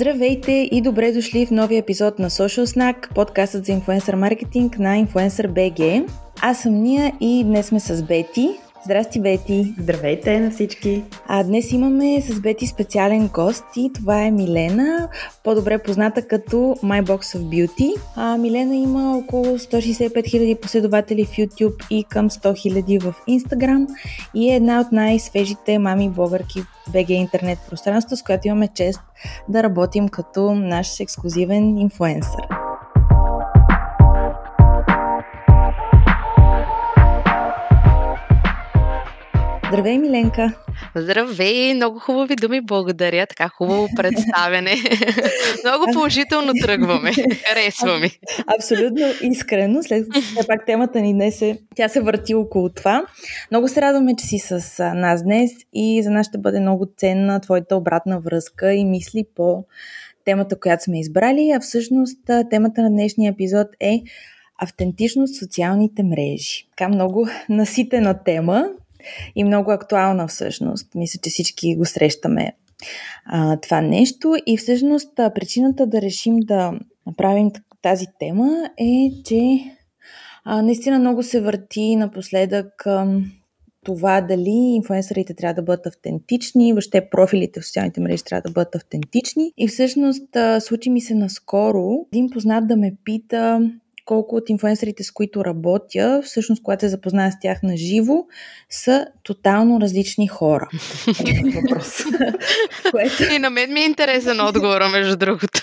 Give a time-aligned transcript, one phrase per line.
[0.00, 5.04] Здравейте и добре дошли в новия епизод на Social Snack, подкастът за инфуенсър маркетинг на
[5.04, 6.08] Influencer BG.
[6.40, 8.48] Аз съм Ния и днес сме с Бети.
[8.88, 9.74] Здрасти, Бети!
[9.78, 11.04] Здравейте на всички!
[11.26, 15.08] А днес имаме с Бети специален гост и това е Милена,
[15.44, 17.92] по-добре позната като My Box of Beauty.
[18.16, 23.86] А, Милена има около 165 000 последователи в YouTube и към 100 000 в Instagram
[24.34, 29.00] и е една от най-свежите мами блогърки в BG интернет пространство, с която имаме чест
[29.48, 32.67] да работим като наш ексклюзивен инфуенсър.
[39.68, 40.52] Здравей, Миленка!
[40.94, 41.74] Здравей!
[41.74, 43.26] Много хубави думи, благодаря.
[43.26, 44.74] Така хубаво представяне.
[45.64, 47.12] Много положително тръгваме.
[47.46, 48.10] Харесва ми.
[48.56, 53.02] Абсолютно искрено, след като пак темата ни днес е, тя се върти около това.
[53.50, 57.40] Много се радваме, че си с нас днес и за нас ще бъде много ценна
[57.40, 59.64] твоята обратна връзка и мисли по
[60.24, 62.18] темата, която сме избрали, а всъщност
[62.50, 64.02] темата на днешния епизод е
[64.58, 66.68] автентичност в социалните мрежи.
[66.70, 68.68] Така много наситена тема,
[69.36, 70.94] и много актуална всъщност.
[70.94, 72.52] Мисля, че всички го срещаме
[73.26, 76.72] а, това нещо и всъщност причината да решим да
[77.06, 77.50] направим
[77.82, 79.60] тази тема е, че
[80.44, 83.20] а, наистина много се върти напоследък а,
[83.84, 88.74] това дали инфуенсърите трябва да бъдат автентични, въобще профилите в социалните мрежи трябва да бъдат
[88.74, 89.52] автентични.
[89.56, 93.70] И всъщност случи ми се наскоро един познат да ме пита
[94.08, 98.24] колко от инфуенсърите, с които работя, всъщност, когато се запозная с тях на живо,
[98.70, 100.68] са тотално различни хора.
[101.54, 102.04] Въпрос.
[102.90, 103.22] което...
[103.34, 105.62] И на мен ми е интересен отговора, между другото.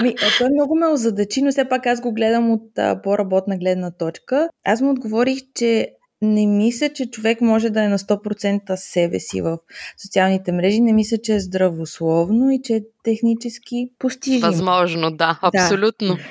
[0.00, 3.90] Ами, той много ме озадачи, но все пак аз го гледам от а, по-работна гледна
[3.90, 4.48] точка.
[4.64, 5.88] Аз му отговорих, че
[6.22, 9.58] не мисля, че човек може да е на 100% себе си в
[10.02, 10.80] социалните мрежи.
[10.80, 14.46] Не мисля, че е здравословно и че е технически постижимо.
[14.46, 16.14] Възможно, да, абсолютно.
[16.14, 16.22] Да.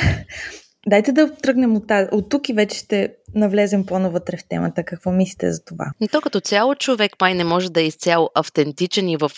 [0.86, 4.84] Дайте да тръгнем от, тази, от тук и вече ще навлезем по-навътре в темата.
[4.84, 5.92] Какво мислите за това?
[6.00, 9.30] Но то като цяло човек май не може да е изцяло автентичен и в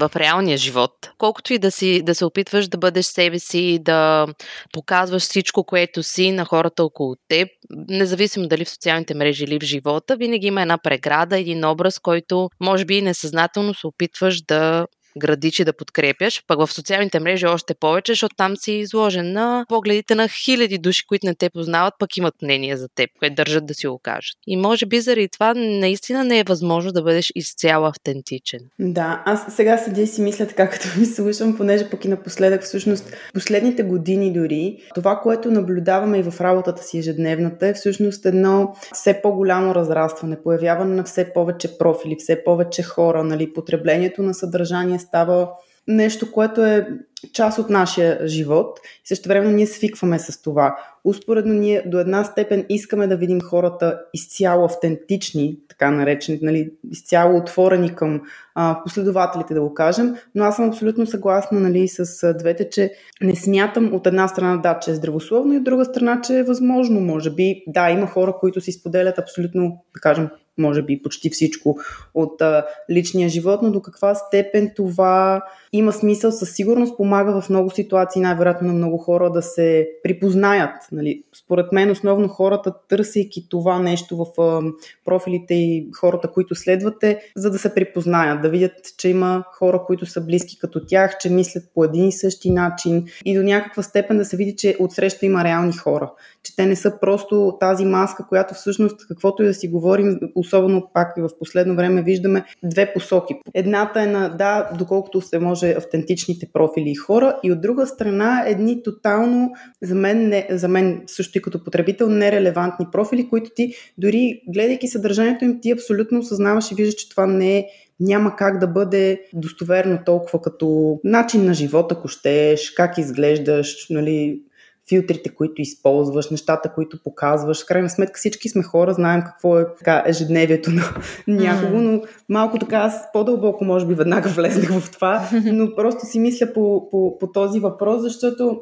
[0.00, 0.92] в реалния живот.
[1.18, 4.26] Колкото и да, си, да се опитваш да бъдеш себе си, да
[4.72, 7.48] показваш всичко, което си на хората около теб,
[7.88, 12.50] независимо дали в социалните мрежи или в живота, винаги има една преграда, един образ, който
[12.60, 14.86] може би несъзнателно се опитваш да
[15.18, 19.64] градиш и да подкрепяш, пък в социалните мрежи още повече, защото там си изложен на
[19.68, 23.66] погледите на хиляди души, които не те познават, пък имат мнение за теб, което държат
[23.66, 24.36] да си го кажат.
[24.46, 28.60] И може би заради това наистина не е възможно да бъдеш изцяло автентичен.
[28.78, 32.62] Да, аз сега седя и си мисля така, като ви слушам, понеже пък и напоследък,
[32.62, 38.74] всъщност, последните години дори, това, което наблюдаваме и в работата си ежедневната е всъщност едно
[38.92, 44.98] все по-голямо разрастване, появяване на все повече профили, все повече хора, нали, потреблението на съдържание
[45.02, 45.48] става
[45.88, 46.88] нещо, което е
[47.32, 50.76] част от нашия живот и също време ние свикваме с това.
[51.04, 57.38] Успоредно ние до една степен искаме да видим хората изцяло автентични, така наречени, нали, изцяло
[57.38, 58.20] отворени към
[58.54, 63.36] а, последователите, да го кажем, но аз съм абсолютно съгласна нали, с двете, че не
[63.36, 67.00] смятам от една страна да, че е здравословно и от друга страна, че е възможно,
[67.00, 67.64] може би.
[67.66, 71.78] Да, има хора, които си споделят абсолютно, да кажем, може би почти всичко
[72.14, 75.42] от а, личния живот, но до каква степен това
[75.72, 80.74] има смисъл, със сигурност помага в много ситуации, най-вероятно на много хора да се припознаят.
[80.92, 81.22] Нали.
[81.44, 84.60] Според мен основно хората, търсейки това нещо в а,
[85.04, 90.06] профилите и хората, които следвате, за да се припознаят, да видят, че има хора, които
[90.06, 94.18] са близки като тях, че мислят по един и същи начин и до някаква степен
[94.18, 96.12] да се види, че отсреща има реални хора,
[96.42, 100.90] че те не са просто тази маска, която всъщност, каквото и да си говорим, особено
[100.94, 103.34] пак и в последно време виждаме две посоки.
[103.54, 108.44] Едната е на да, доколкото се може автентичните профили и хора, и от друга страна
[108.46, 109.50] едни тотално,
[109.82, 114.88] за мен, не, за мен също и като потребител, нерелевантни профили, които ти дори гледайки
[114.88, 117.66] съдържанието им, ти абсолютно осъзнаваш и виждаш, че това не е
[118.00, 124.40] няма как да бъде достоверно толкова като начин на живота, ако щеш, как изглеждаш, нали,
[124.88, 127.62] филтрите, които използваш, нещата, които показваш.
[127.62, 130.82] В крайна сметка всички сме хора, знаем какво е така, ежедневието на
[131.26, 136.20] някого, но малко така аз по-дълбоко може би веднага влезнах в това, но просто си
[136.20, 138.60] мисля по, по, по този въпрос, защото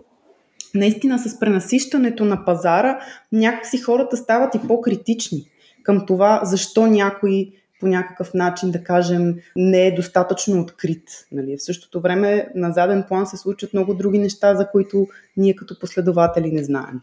[0.75, 3.00] наистина с пренасищането на пазара
[3.32, 5.44] някакси хората стават и по-критични
[5.82, 11.09] към това, защо някой по някакъв начин, да кажем, не е достатъчно открит.
[11.32, 11.56] Нали?
[11.56, 15.06] В същото време на заден план се случват много други неща, за които
[15.37, 17.00] ние като последователи не знаем.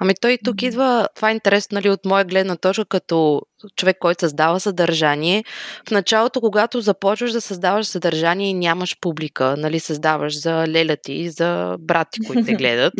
[0.00, 3.42] Ами той тук идва, това е интересно нали, от моя гледна точка, като
[3.76, 5.44] човек, който създава съдържание.
[5.88, 11.30] В началото, когато започваш да създаваш съдържание и нямаш публика, нали, създаваш за леля ти,
[11.30, 12.94] за брати, които те гледат,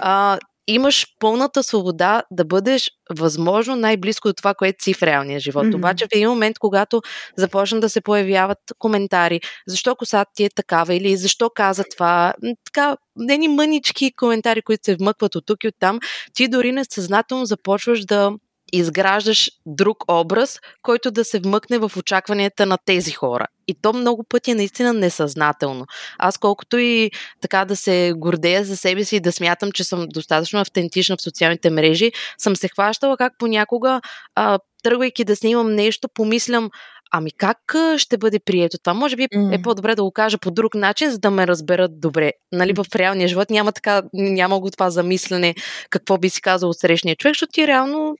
[0.00, 5.64] а, имаш пълната свобода да бъдеш възможно най-близко до това, което си в реалния живот.
[5.64, 5.76] Mm-hmm.
[5.76, 7.02] Обаче в един момент, когато
[7.36, 12.96] започна да се появяват коментари, защо косата ти е такава или защо каза това, така,
[13.18, 16.00] ни мънички коментари, които се вмъкват от тук и от там,
[16.34, 18.32] ти дори несъзнателно започваш да
[18.72, 23.46] изграждаш друг образ, който да се вмъкне в очакванията на тези хора.
[23.68, 25.86] И то много пъти е наистина несъзнателно.
[26.18, 27.10] Аз колкото и
[27.40, 31.22] така да се гордея за себе си и да смятам, че съм достатъчно автентична в
[31.22, 34.00] социалните мрежи, съм се хващала как понякога,
[34.34, 36.70] а, тръгвайки да снимам нещо, помислям,
[37.14, 37.58] Ами как
[37.96, 38.94] ще бъде прието това?
[38.94, 39.58] Може би mm.
[39.58, 42.32] е по-добре да го кажа по друг начин, за да ме разберат добре.
[42.52, 45.54] Нали, в реалния живот няма така, няма го това замислене
[45.90, 48.14] какво би си казал от срещния човек, защото ти реално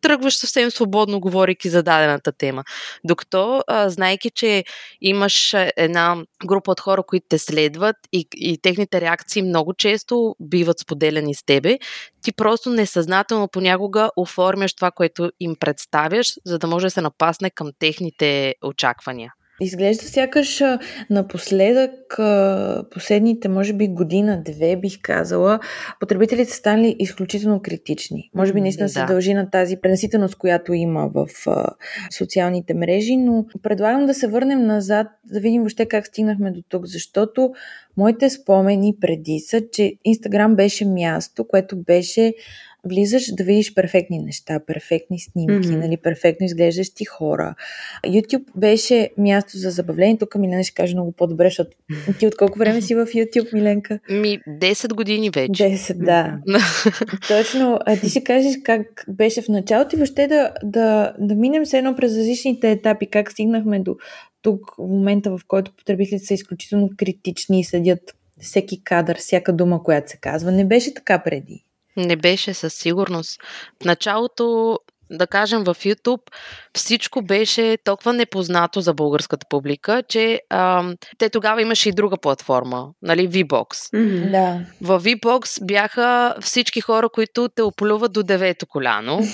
[0.00, 2.64] тръгваш съвсем свободно, говорейки за дадената тема.
[3.04, 4.64] Докато, а, знайки, че
[5.00, 6.16] имаш една
[6.46, 11.44] група от хора, които те следват и, и техните реакции много често биват споделяни с
[11.44, 11.78] тебе,
[12.22, 17.50] ти просто несъзнателно понякога оформяш това, което им представяш, за да може да се напасне
[17.50, 19.32] към техните очаквания.
[19.60, 20.62] Изглежда сякаш
[21.10, 21.92] напоследък,
[22.90, 25.60] последните, може би година-две, бих казала,
[26.00, 28.30] потребителите станали изключително критични.
[28.34, 28.92] Може би наистина да.
[28.92, 31.26] се дължи на тази пренаситеност, която има в
[32.18, 36.86] социалните мрежи, но предлагам да се върнем назад, да видим въобще как стигнахме до тук,
[36.86, 37.52] защото
[37.96, 42.34] моите спомени преди са, че Инстаграм беше място, което беше
[42.84, 45.76] влизаш да видиш перфектни неща, перфектни снимки, mm-hmm.
[45.76, 47.54] нали, перфектно изглеждащи хора.
[48.06, 50.18] YouTube беше място за забавление.
[50.18, 51.76] Тук Милена ще каже много по-добре, защото
[52.18, 53.98] ти от колко време си в YouTube, Миленка?
[54.10, 55.62] Ми, 10 години вече.
[55.62, 56.38] 10, да.
[57.28, 57.78] Точно.
[57.86, 61.78] А ти ще кажеш как беше в началото и въобще да, да, да минем се
[61.78, 63.96] едно през различните етапи, как стигнахме до
[64.42, 69.82] тук, в момента, в който потребителите са изключително критични и следят всеки кадър, всяка дума,
[69.82, 70.52] която се казва.
[70.52, 71.64] Не беше така преди.
[71.98, 73.40] Не беше със сигурност.
[73.82, 74.78] В началото
[75.10, 76.22] да кажем, в YouTube
[76.74, 82.88] всичко беше толкова непознато за българската публика, че а, те тогава имаше и друга платформа,
[83.02, 83.72] нали, VBOX.
[83.72, 84.30] Mm-hmm.
[84.30, 84.60] Да.
[84.80, 89.18] В VBOX бяха всички хора, които те оплюват до девето коляно.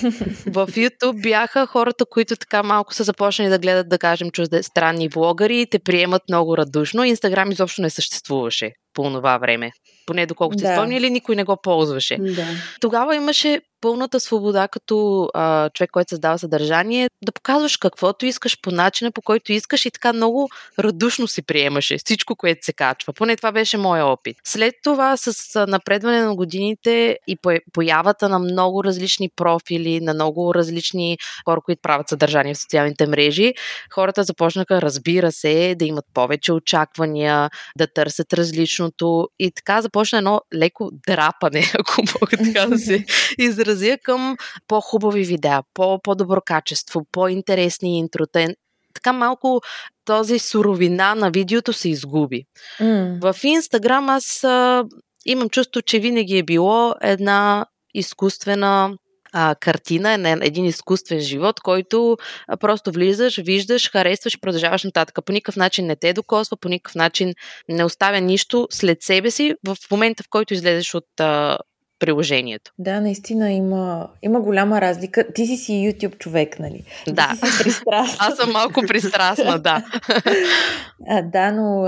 [0.47, 4.29] в YouTube бяха хората, които така малко са започнали да гледат, да кажем,
[4.63, 7.05] странни влогари и те приемат много радушно.
[7.05, 9.71] Инстаграм изобщо не съществуваше по това време.
[10.07, 10.69] Поне доколкото да.
[10.69, 12.17] си спомня, или никой не го ползваше.
[12.21, 12.47] Да.
[12.81, 18.71] Тогава имаше пълната свобода като а, човек, който създава съдържание, да показваш каквото искаш по
[18.71, 20.49] начина, по който искаш и така много
[20.79, 23.13] радушно си приемаше всичко, което се качва.
[23.13, 24.37] Поне това беше моя опит.
[24.45, 27.37] След това с напредване на годините и
[27.73, 33.55] появата на много различни профили, на много различни хора, които правят съдържание в социалните мрежи,
[33.95, 40.41] хората започнаха, разбира се, да имат повече очаквания, да търсят различното и така започна едно
[40.55, 43.05] леко драпане, ако мога така да се
[43.39, 44.37] изразя към
[44.69, 48.47] по-хубави видеа, по-добро качество, по-интересни интрота.
[48.95, 49.61] Така малко
[50.05, 52.45] този суровина на видеото се изгуби.
[52.81, 53.33] Mm.
[53.33, 54.85] В Инстаграм аз а,
[55.27, 58.97] имам чувство, че винаги е било една изкуствена
[59.37, 62.17] а, картина, един изкуствен живот, който
[62.61, 65.25] просто влизаш, виждаш, харесваш, продължаваш нататък.
[65.25, 67.35] По никакъв начин не те докосва, по никакъв начин
[67.69, 71.59] не оставя нищо след себе си в момента, в който излезеш от, а,
[71.99, 72.73] приложението.
[72.79, 75.33] Да, наистина има, има голяма разлика.
[75.35, 76.85] Ти си си YouTube човек, нали?
[77.09, 77.39] Да.
[77.43, 78.17] Ти си пристрастна.
[78.29, 79.85] Аз съм малко пристрастна, да.
[81.09, 81.87] а, да, но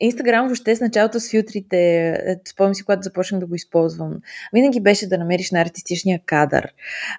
[0.00, 4.12] Инстаграм въобще с началото с филтрите, е, спомням си, когато започнах да го използвам,
[4.52, 6.68] винаги беше да намериш на артистичния кадър.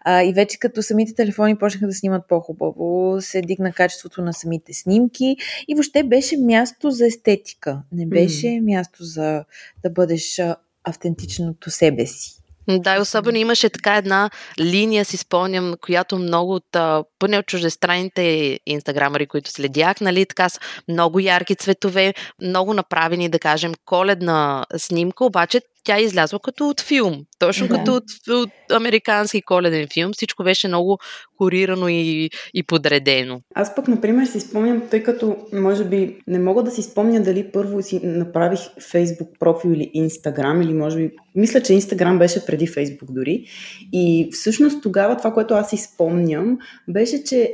[0.01, 4.73] А, и вече като самите телефони почнаха да снимат по-хубаво, се дигна качеството на самите
[4.73, 7.81] снимки и въобще беше място за естетика.
[7.91, 8.59] Не беше mm.
[8.59, 9.43] място за
[9.83, 10.41] да бъдеш
[10.85, 12.31] автентичното себе си.
[12.67, 16.77] Да, и особено имаше така една линия, си спомням, която много от,
[17.19, 23.39] поне от чуждестранните инстаграмери, които следях, нали, така с много ярки цветове, много направени, да
[23.39, 27.25] кажем, коледна снимка, обаче тя излязла като от филм.
[27.39, 27.75] Точно да.
[27.75, 30.13] като от, от американски коледен филм.
[30.13, 30.97] Всичко беше много
[31.37, 33.41] хорирано и, и подредено.
[33.55, 37.51] Аз пък, например, си спомням, тъй като може би не мога да си спомня дали
[37.51, 42.67] първо си направих Facebook профил или Instagram, или може би, мисля, че Instagram беше преди
[42.67, 43.45] Facebook дори.
[43.93, 47.53] И всъщност тогава това, което аз си спомням, беше, че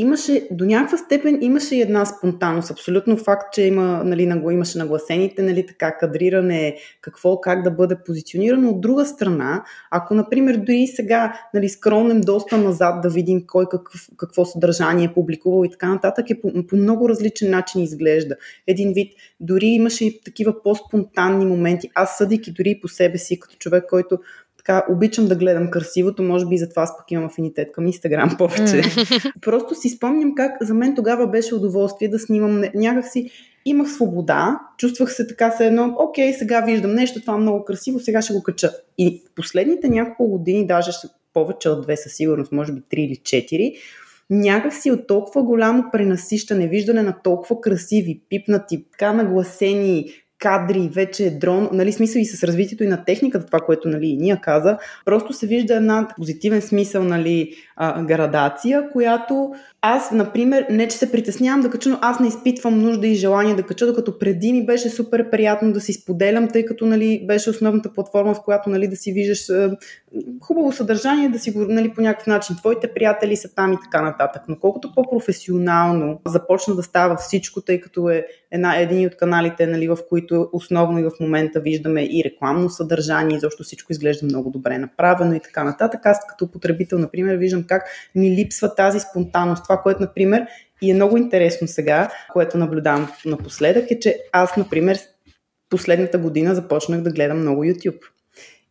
[0.00, 2.70] имаше, до някаква степен имаше и една спонтанност.
[2.70, 8.70] Абсолютно факт, че има, нали, имаше нагласените, нали, така, кадриране, какво, как да бъде позиционирано.
[8.70, 14.08] От друга страна, ако, например, дори сега, нали, скромнем доста назад да видим кой какъв,
[14.16, 18.36] какво съдържание е публикувал и така нататък, е по, по много различен начин изглежда.
[18.66, 21.90] Един вид, дори имаше и такива по-спонтанни моменти.
[21.94, 24.18] Аз съдейки дори по себе си, като човек, който
[24.68, 28.82] така обичам да гледам красивото, може би затова аз пък имам афинитет към Инстаграм повече.
[29.40, 33.30] Просто си спомням как за мен тогава беше удоволствие да снимам някакси
[33.64, 38.00] имах свобода, чувствах се така се едно, окей, сега виждам нещо, това е много красиво,
[38.00, 38.72] сега ще го кача.
[38.98, 40.90] И последните няколко години, даже
[41.34, 43.74] повече от две със сигурност, може би три или четири,
[44.30, 51.30] някак си от толкова голямо пренасищане, виждане на толкова красиви, пипнати, така нагласени, кадри, вече
[51.30, 54.78] дрон, нали, смисъл и с развитието и на техниката, това, което нали, и ние каза,
[55.04, 61.12] просто се вижда една позитивен смисъл, нали, а, градация, която аз, например, не че се
[61.12, 64.66] притеснявам да кача, но аз не изпитвам нужда и желание да кача, докато преди ми
[64.66, 68.88] беше супер приятно да си споделям, тъй като нали, беше основната платформа, в която нали,
[68.88, 69.70] да си виждаш е,
[70.40, 72.56] хубаво съдържание, да си го нали, по някакъв начин.
[72.56, 74.42] Твоите приятели са там и така нататък.
[74.48, 79.88] Но колкото по-професионално започна да става всичко, тъй като е една, един от каналите, нали,
[79.88, 84.50] в които основно и в момента виждаме и рекламно съдържание, и защо всичко изглежда много
[84.50, 86.06] добре направено и така нататък.
[86.06, 87.82] Аз като потребител, например, виждам как
[88.14, 90.46] ми липсва тази спонтанност това, което, например,
[90.82, 94.98] и е много интересно сега, което наблюдавам напоследък, е, че аз, например,
[95.70, 98.00] последната година започнах да гледам много YouTube.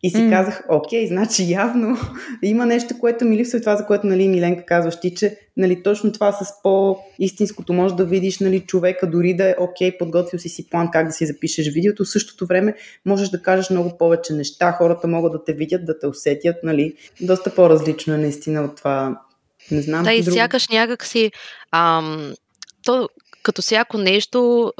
[0.02, 0.30] И си mm.
[0.30, 1.96] казах, окей, значи явно
[2.42, 5.82] има нещо, което ми липсва и това, за което нали, Миленка казваш ти, че нали,
[5.82, 10.48] точно това с по-истинското може да видиш нали, човека, дори да е окей, подготвил си
[10.48, 12.74] си план как да си запишеш видеото, в същото време
[13.06, 16.94] можеш да кажеш много повече неща, хората могат да те видят, да те усетят, нали,
[17.20, 19.20] доста по-различно е наистина от това
[19.70, 20.04] не знам.
[20.04, 21.32] Да, и сякаш някак си.
[21.72, 22.34] Ам,
[22.84, 23.08] то,
[23.42, 24.72] като всяко нещо,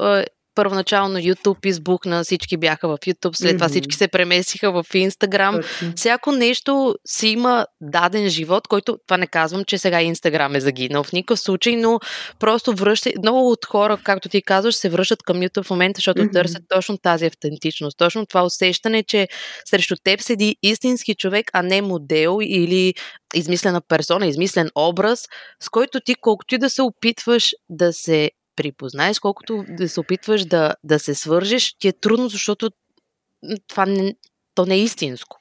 [0.59, 5.63] първоначално YouTube избухна, всички бяха в YouTube, след това всички се премесиха в Instagram.
[5.95, 11.03] Всяко нещо си има даден живот, който, това не казвам, че сега Instagram е загинал
[11.03, 11.99] в никакъв случай, но
[12.39, 16.21] просто връща, много от хора, както ти казваш, се връщат към YouTube в момента, защото
[16.21, 16.33] mm-hmm.
[16.33, 19.27] търсят точно тази автентичност, точно това усещане, че
[19.65, 22.93] срещу теб седи истински човек, а не модел или
[23.33, 25.27] измислена персона, измислен образ,
[25.63, 30.45] с който ти колкото и да се опитваш да се припознаеш, колкото да се опитваш
[30.45, 32.69] да, да се свържеш, ти е трудно, защото
[33.67, 34.15] това не,
[34.55, 35.37] то не е истинско.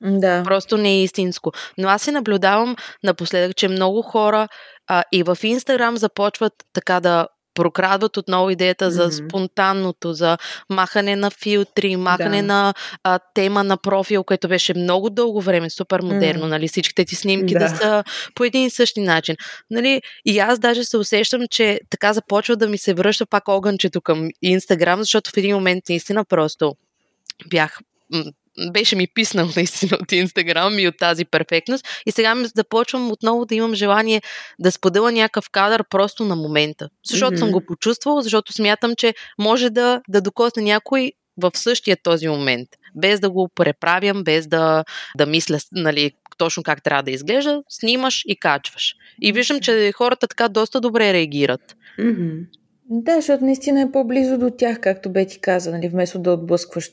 [0.00, 0.42] Да.
[0.44, 1.52] Просто не е истинско.
[1.78, 4.48] Но аз се наблюдавам напоследък, че много хора
[4.86, 9.26] а, и в Инстаграм започват така да прокрадват отново идеята за mm-hmm.
[9.28, 10.38] спонтанното, за
[10.70, 12.46] махане на филтри, махане да.
[12.46, 16.48] на а, тема на профил, което беше много дълго време, супер модерно, mm-hmm.
[16.48, 17.58] нали, всичките ти снимки да.
[17.58, 18.04] да са
[18.34, 19.36] по един и същи начин.
[19.70, 24.00] Нали, и аз даже се усещам, че така започва да ми се връща пак огънчето
[24.00, 26.74] към Инстаграм, защото в един момент наистина просто
[27.46, 27.78] бях
[28.72, 31.88] беше ми писнал наистина от Инстаграм и от тази перфектност.
[32.06, 34.22] И сега ми започвам отново да имам желание
[34.58, 36.88] да споделя някакъв кадър просто на момента.
[37.06, 37.38] Защото mm-hmm.
[37.38, 42.68] съм го почувствала, защото смятам, че може да, да докосне някой в същия този момент.
[42.94, 44.84] Без да го преправям, без да,
[45.16, 48.94] да мисля нали, точно как трябва да изглежда, снимаш и качваш.
[49.22, 51.76] И виждам, че хората така доста добре реагират.
[51.98, 52.46] Mm-hmm.
[52.94, 56.92] Да, защото наистина е по-близо до тях, както бе ти каза, нали, вместо да отблъскваш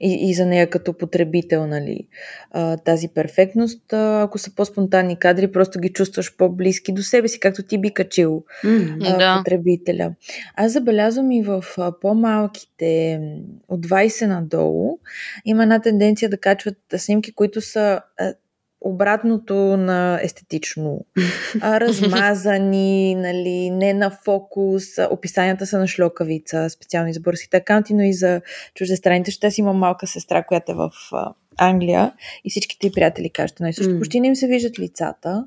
[0.00, 2.06] и, и за нея като потребител, нали,
[2.50, 3.92] а, тази перфектност.
[3.92, 7.94] А, ако са по-спонтанни кадри, просто ги чувстваш по-близки до себе си, както ти би
[7.94, 9.38] качил mm, а, да.
[9.38, 10.14] потребителя.
[10.54, 13.20] Аз забелязвам и в а, по-малките
[13.68, 14.98] от 20 надолу
[15.44, 18.34] има една тенденция да качват снимки, които са а,
[18.80, 21.04] обратното на естетично.
[21.62, 24.84] Размазани, нали, не на фокус.
[25.10, 28.40] Описанията са на шлокавица, специално и за българските акаунти, но и за
[28.74, 29.30] чуждестранните.
[29.30, 30.90] Ще си имам малка сестра, която е в
[31.58, 32.12] Англия
[32.44, 33.92] и всичките приятели кажат най също.
[33.92, 33.98] Mm.
[33.98, 35.46] Почти не им се виждат лицата.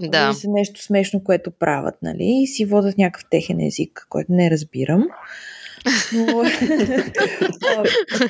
[0.00, 0.32] Да.
[0.32, 2.42] се нещо смешно, което правят, нали?
[2.42, 5.04] И си водят някакъв техен език, който не разбирам.
[6.12, 6.26] Но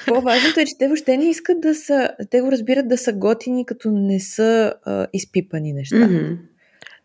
[0.06, 3.66] по-важното е, че те въобще не искат да са, те го разбират да са готини,
[3.66, 5.96] като не са а, изпипани неща.
[5.96, 6.38] Mm-hmm.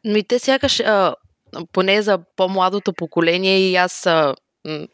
[0.03, 1.15] Но и те сякаш, а,
[1.73, 4.35] поне за по-младото поколение и аз а,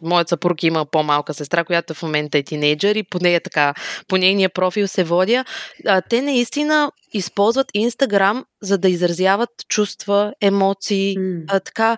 [0.02, 3.74] моят съпруг има по-малка сестра, която в момента е тинейджър и по нея така,
[4.08, 5.46] по нейния профил се водя.
[5.86, 11.18] А, те наистина използват Инстаграм, за да изразяват чувства, емоции.
[11.18, 11.44] Mm.
[11.48, 11.98] А, така,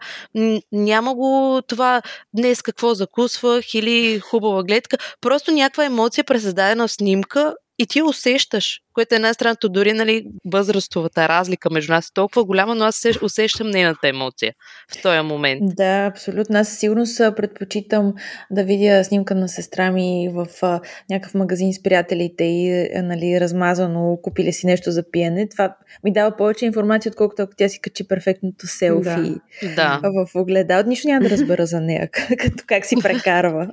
[0.72, 2.02] няма го това
[2.34, 4.98] днес какво закусвах или хубава гледка.
[5.22, 10.26] Просто някаква емоция, пресъздадена в снимка и ти усещаш, което е една страната, дори нали,
[10.46, 14.54] възрастовата разлика между нас е толкова голяма, но аз усещам нейната емоция
[14.92, 15.62] в този момент.
[15.76, 16.60] Да, абсолютно.
[16.60, 17.06] Аз сигурно
[17.36, 18.14] предпочитам
[18.52, 23.40] да видя снимка на сестра ми в а, някакъв магазин с приятелите и е, нали,
[23.40, 25.50] размазано, купили си нещо за пиене.
[25.50, 29.36] Това ми дава повече информация, отколкото ако тя си качи перфектното селфи
[29.76, 30.02] да.
[30.04, 30.84] в огледал.
[30.84, 33.68] Нищо няма да разбера за нея, като как си прекарва.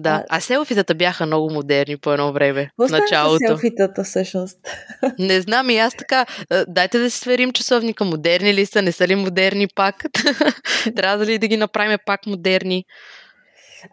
[0.00, 2.70] Да, а селфитата бяха много модерни по едно време.
[2.78, 3.46] в началото.
[3.46, 4.58] селфитата всъщност?
[5.18, 6.26] Не знам и аз така.
[6.68, 8.04] Дайте да си сверим часовника.
[8.04, 10.04] Модерни ли са, не са ли модерни пак?
[10.96, 12.84] Трябва ли да ги направим пак модерни?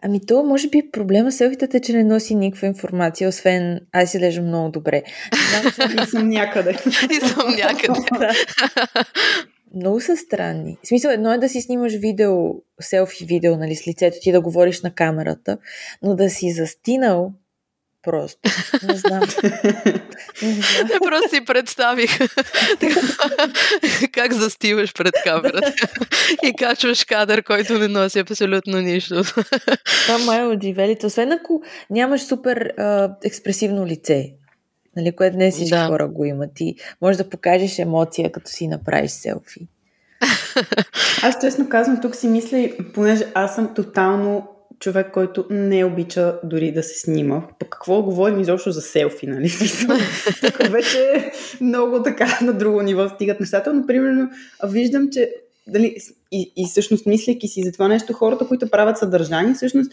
[0.02, 4.10] Ами то, може би проблема с селфитата е, че не носи никаква информация, освен аз
[4.10, 5.02] си лежа много добре.
[6.02, 6.78] и съм някъде.
[7.10, 8.00] и съм някъде.
[9.74, 10.78] Много са странни.
[10.82, 14.40] В смисъл, едно е да си снимаш видео, селфи видео, нали, с лицето ти да
[14.40, 15.58] говориш на камерата,
[16.02, 17.32] но да си застинал
[18.02, 18.50] просто.
[18.88, 19.20] Не знам.
[20.42, 20.88] Не, знам.
[20.92, 22.18] не просто си представих
[24.12, 25.72] как застиваш пред камерата
[26.44, 29.22] и качваш кадър, който не носи абсолютно нищо.
[30.02, 31.06] Това май е от живелите.
[31.06, 34.32] Освен ако нямаш супер а, експресивно лице
[34.96, 35.86] нали, което не всички да.
[35.86, 36.60] хора го имат.
[36.60, 39.68] И може да покажеш емоция, като си направиш селфи.
[41.22, 44.48] Аз честно казвам, тук си мисля, понеже аз съм тотално
[44.82, 47.42] човек, който не обича дори да се снима.
[47.58, 49.50] По какво говорим изобщо за селфи, нали?
[50.40, 51.30] Тук вече
[51.60, 54.30] много така на друго ниво стигат нещата, но примерно
[54.64, 55.30] виждам, че
[55.66, 55.96] дали,
[56.32, 59.92] и, и всъщност мисляки си за това нещо, хората, които правят съдържание, всъщност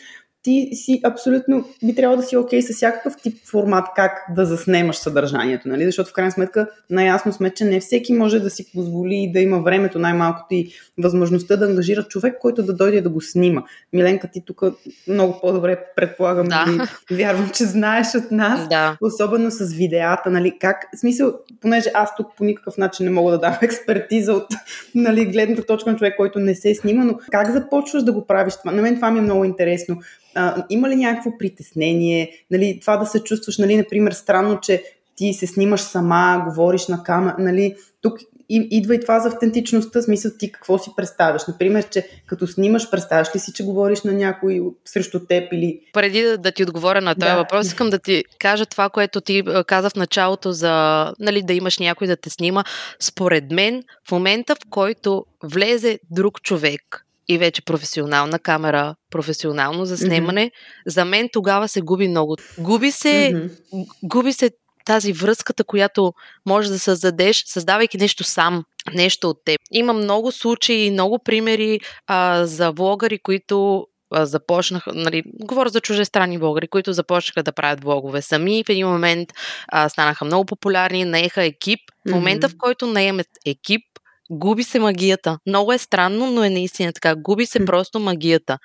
[0.49, 4.45] ти си абсолютно, би трябвало да си окей okay с всякакъв тип формат как да
[4.45, 5.85] заснемаш съдържанието, нали?
[5.85, 9.59] защото в крайна сметка наясно сме, че не всеки може да си позволи да има
[9.59, 13.63] времето, най-малкото и възможността да ангажира човек, който да дойде да го снима.
[13.93, 14.61] Миленка, ти тук
[15.07, 16.65] много по-добре предполагам да.
[16.65, 18.97] нали, вярвам, че знаеш от нас, да.
[19.01, 23.31] особено с видеята, нали, как, в смисъл, понеже аз тук по никакъв начин не мога
[23.31, 24.47] да дам експертиза от
[24.95, 28.53] нали, гледната точка на човек, който не се снима, но как започваш да го правиш
[28.55, 28.71] това?
[28.71, 29.97] На мен това ми е много интересно
[30.39, 34.83] а, има ли някакво притеснение, нали, това да се чувстваш, нали, например, странно, че
[35.15, 38.19] ти се снимаш сама, говориш на камера, нали, тук
[38.49, 41.47] идва и това за автентичността, смисъл ти какво си представяш.
[41.47, 45.79] Например, че като снимаш, представяш ли си, че говориш на някой срещу теб или...
[45.93, 47.35] Преди да, да ти отговоря на този да.
[47.35, 51.79] въпрос, искам да ти кажа това, което ти каза в началото за нали, да имаш
[51.79, 52.63] някой да те снима.
[52.99, 60.45] Според мен, в момента в който влезе друг човек и вече професионална камера, професионално заснемане,
[60.45, 60.89] mm-hmm.
[60.89, 62.35] за мен тогава се губи много.
[62.57, 63.87] Губи се, mm-hmm.
[64.03, 64.51] губи се
[64.85, 66.13] тази връзката, която
[66.45, 68.63] можеш да създадеш, създавайки нещо сам,
[68.93, 69.61] нещо от теб.
[69.71, 76.67] Има много случаи, много примери а, за влогари, които започнаха, нали, говоря за чужестранни влогари,
[76.67, 78.63] които започнаха да правят влогове сами.
[78.63, 79.29] В един момент
[79.67, 81.79] а, станаха много популярни, наеха екип.
[82.07, 83.81] В момента, в който наемат екип,
[84.29, 85.37] губи се магията.
[85.47, 87.15] Много е странно, но е наистина така.
[87.15, 88.57] Губи се просто магията.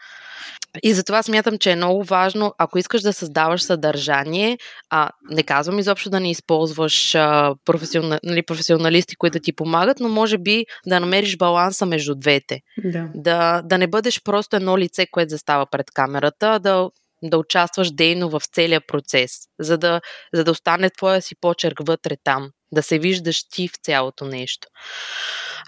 [0.82, 4.58] И затова смятам, че е много важно, ако искаш да създаваш съдържание,
[4.90, 10.08] а, не казвам изобщо да не използваш а, професионали, нали, професионалисти, които ти помагат, но
[10.08, 12.60] може би да намериш баланса между двете.
[12.84, 13.08] Да.
[13.14, 16.90] Да, да не бъдеш просто едно лице, което застава пред камерата, да
[17.30, 20.00] да участваш дейно в целия процес, за да,
[20.34, 24.68] за да остане твоя си почерк вътре там, да се виждаш ти в цялото нещо.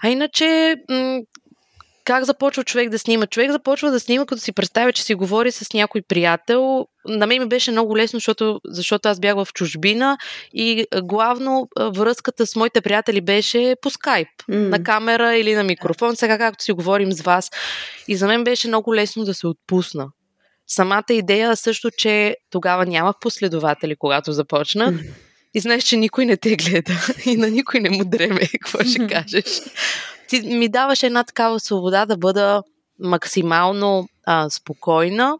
[0.03, 1.19] А иначе, м-
[2.07, 3.27] как започва човек да снима?
[3.27, 6.87] Човек започва да снима, като си представя, че си говори с някой приятел.
[7.05, 10.17] На мен ми беше много лесно, защото, защото аз бях в чужбина
[10.53, 14.55] и главно връзката с моите приятели беше по скайп, mm.
[14.55, 17.51] на камера или на микрофон, сега както си говорим с вас.
[18.07, 20.07] И за мен беше много лесно да се отпусна.
[20.67, 24.95] Самата идея също, че тогава нямах последователи, когато започнах.
[24.95, 25.13] Mm.
[25.53, 26.93] И знаеш, че никой не те гледа
[27.25, 29.61] и на никой не му дреме, какво ще кажеш.
[30.27, 32.63] Ти ми даваш една такава свобода да бъда
[32.99, 35.37] максимално а, спокойна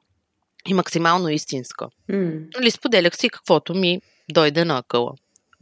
[0.68, 1.88] и максимално истинска.
[2.12, 2.58] Mm.
[2.58, 5.12] Нали, споделях си каквото ми дойде на акъла.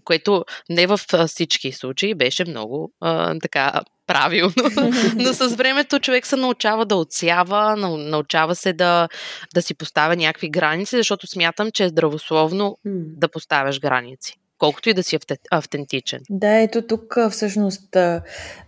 [0.04, 4.54] Което не във всички случаи беше много а, така правилно.
[5.16, 9.08] Но с времето човек се научава да отсява, научава се да,
[9.54, 12.78] да си поставя някакви граници, защото смятам, че е здравословно
[13.18, 15.18] да поставяш граници колкото и да си
[15.52, 16.20] автентичен.
[16.30, 17.98] Да, ето тук всъщност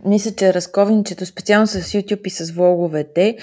[0.05, 3.37] мисля, че разковничето специално с YouTube и с влоговете,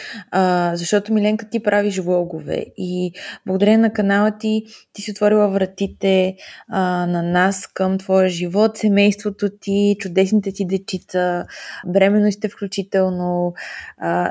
[0.74, 3.12] защото Миленка ти правиш влогове и
[3.46, 6.37] благодарение на канала ти ти си отворила вратите
[6.68, 11.44] на нас към твоя живот, семейството ти, чудесните ти дечица,
[11.87, 13.54] бременностите включително.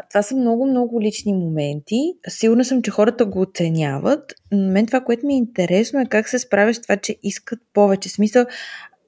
[0.10, 2.13] Това са много, много лични моменти.
[2.28, 6.39] Сигурна съм, че хората го оценяват, мен това, което ми е интересно е как се
[6.39, 8.10] справяш с това, че искат повече.
[8.10, 8.46] Смисъл,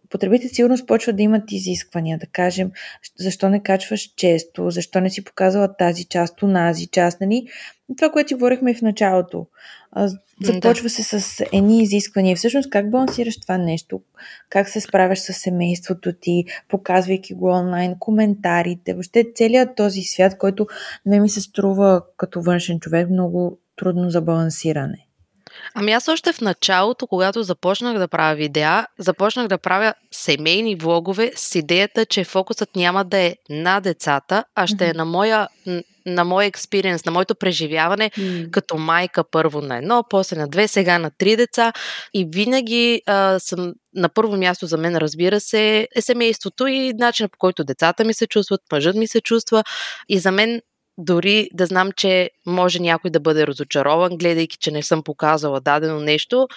[0.09, 2.71] потребителите сигурно почват да имат изисквания, да кажем,
[3.19, 7.47] защо не качваш често, защо не си показала тази част, онази част, нали?
[7.97, 9.47] Това, което си говорихме в началото.
[10.41, 10.89] Започва да.
[10.89, 12.35] се с едни изисквания.
[12.35, 14.01] Всъщност, как балансираш това нещо?
[14.49, 20.67] Как се справяш с семейството ти, показвайки го онлайн, коментарите, въобще целият този свят, който
[21.05, 25.07] не ми се струва като външен човек много трудно за балансиране.
[25.73, 31.31] Ами аз още в началото, когато започнах да правя видеа, започнах да правя семейни влогове
[31.35, 34.91] с идеята, че фокусът няма да е на децата, а ще mm-hmm.
[34.91, 35.47] е на моя
[36.05, 38.51] на моя експириенс, на моето преживяване mm.
[38.51, 41.73] като майка първо на едно, после на две, сега на три деца.
[42.13, 47.31] И винаги а, съм на първо място за мен, разбира се, е семейството и начинът
[47.31, 49.63] по който децата ми се чувстват, мъжът ми се чувства.
[50.09, 50.61] И за мен
[50.97, 55.99] дори да знам, че може някой да бъде разочарован, гледайки, че не съм показала дадено
[55.99, 56.47] нещо,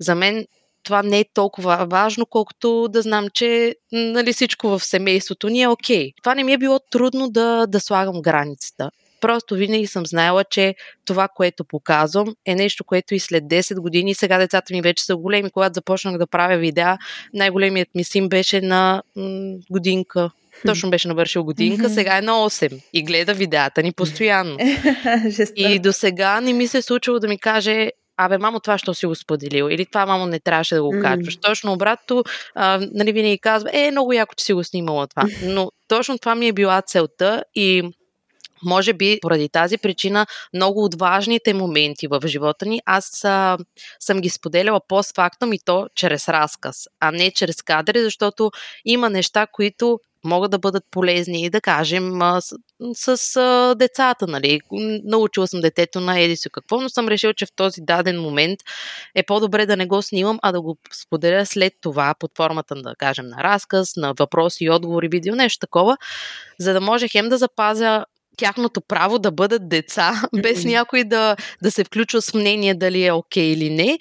[0.00, 0.46] за мен
[0.82, 5.68] това не е толкова важно, колкото да знам, че нали, всичко в семейството ни е
[5.68, 6.08] окей.
[6.08, 6.14] Okay.
[6.22, 8.90] Това не ми е било трудно да, да слагам границата.
[9.20, 14.14] Просто винаги съм знаела, че това, което показвам, е нещо, което и след 10 години,
[14.14, 16.98] сега децата ми вече са големи, когато започнах да правя видеа,
[17.34, 20.30] най-големият ми син беше на м- годинка,
[20.66, 24.56] точно беше навършил годинка, сега е на 8 и гледа видеята ни постоянно.
[25.56, 28.94] и до сега не ми се е случило да ми каже, абе, мамо, това що
[28.94, 29.68] си го споделил?
[29.70, 31.36] Или това, мамо, не трябваше да го качваш.
[31.36, 31.42] Mm.
[31.42, 35.24] Точно обратно, а, нали, винаги казва, е, много яко, че си го снимала това.
[35.42, 37.82] Но точно това ми е била целта и
[38.64, 43.58] може би поради тази причина много от важните моменти в живота ни аз а,
[44.00, 48.50] съм ги споделяла постфактум и то чрез разказ, а не чрез кадри, защото
[48.84, 52.12] има неща, които могат да бъдат полезни, да кажем,
[52.94, 54.60] с, с а, децата, нали.
[55.04, 58.60] Научила съм детето на еди си какво, но съм решил, че в този даден момент
[59.14, 62.94] е по-добре да не го снимам, а да го споделя след това под формата, да
[62.98, 65.96] кажем, на разказ, на въпроси и отговори, видео, нещо такова,
[66.58, 68.04] за да може хем да запазя
[68.36, 73.12] тяхното право да бъдат деца, без някой да, да се включва с мнение дали е
[73.12, 73.98] окей okay или не.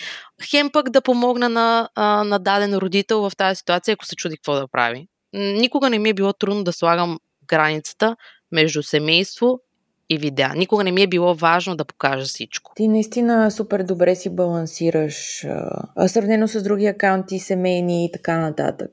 [0.49, 1.89] Хем пък да помогна на,
[2.23, 6.09] на даден родител в тази ситуация, ако се чуди какво да прави никога не ми
[6.09, 8.15] е било трудно да слагам границата
[8.51, 9.59] между семейство
[10.09, 10.53] и видеа.
[10.55, 12.71] Никога не ми е било важно да покажа всичко.
[12.75, 15.45] Ти наистина супер добре си балансираш,
[15.95, 18.89] а, сравнено с други акаунти, семейни и така нататък.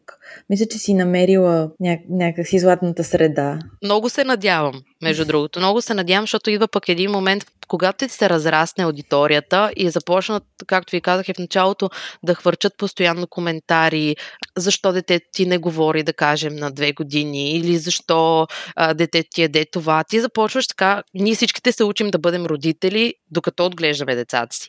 [0.51, 3.59] Мисля, че си намерила ня- някакси златната среда.
[3.83, 5.59] Много се надявам, между другото.
[5.59, 10.43] Много се надявам, защото идва пък един момент, когато ти се разрасне аудиторията и започнат,
[10.67, 11.91] както ви казах и в началото,
[12.23, 14.17] да хвърчат постоянно коментари,
[14.57, 18.47] защо дете ти не говори, да кажем, на две години, или защо
[18.77, 20.05] а, дете ти еде това.
[20.05, 24.69] Ти започваш така, ние всичките се учим да бъдем родители, докато отглеждаме децата си.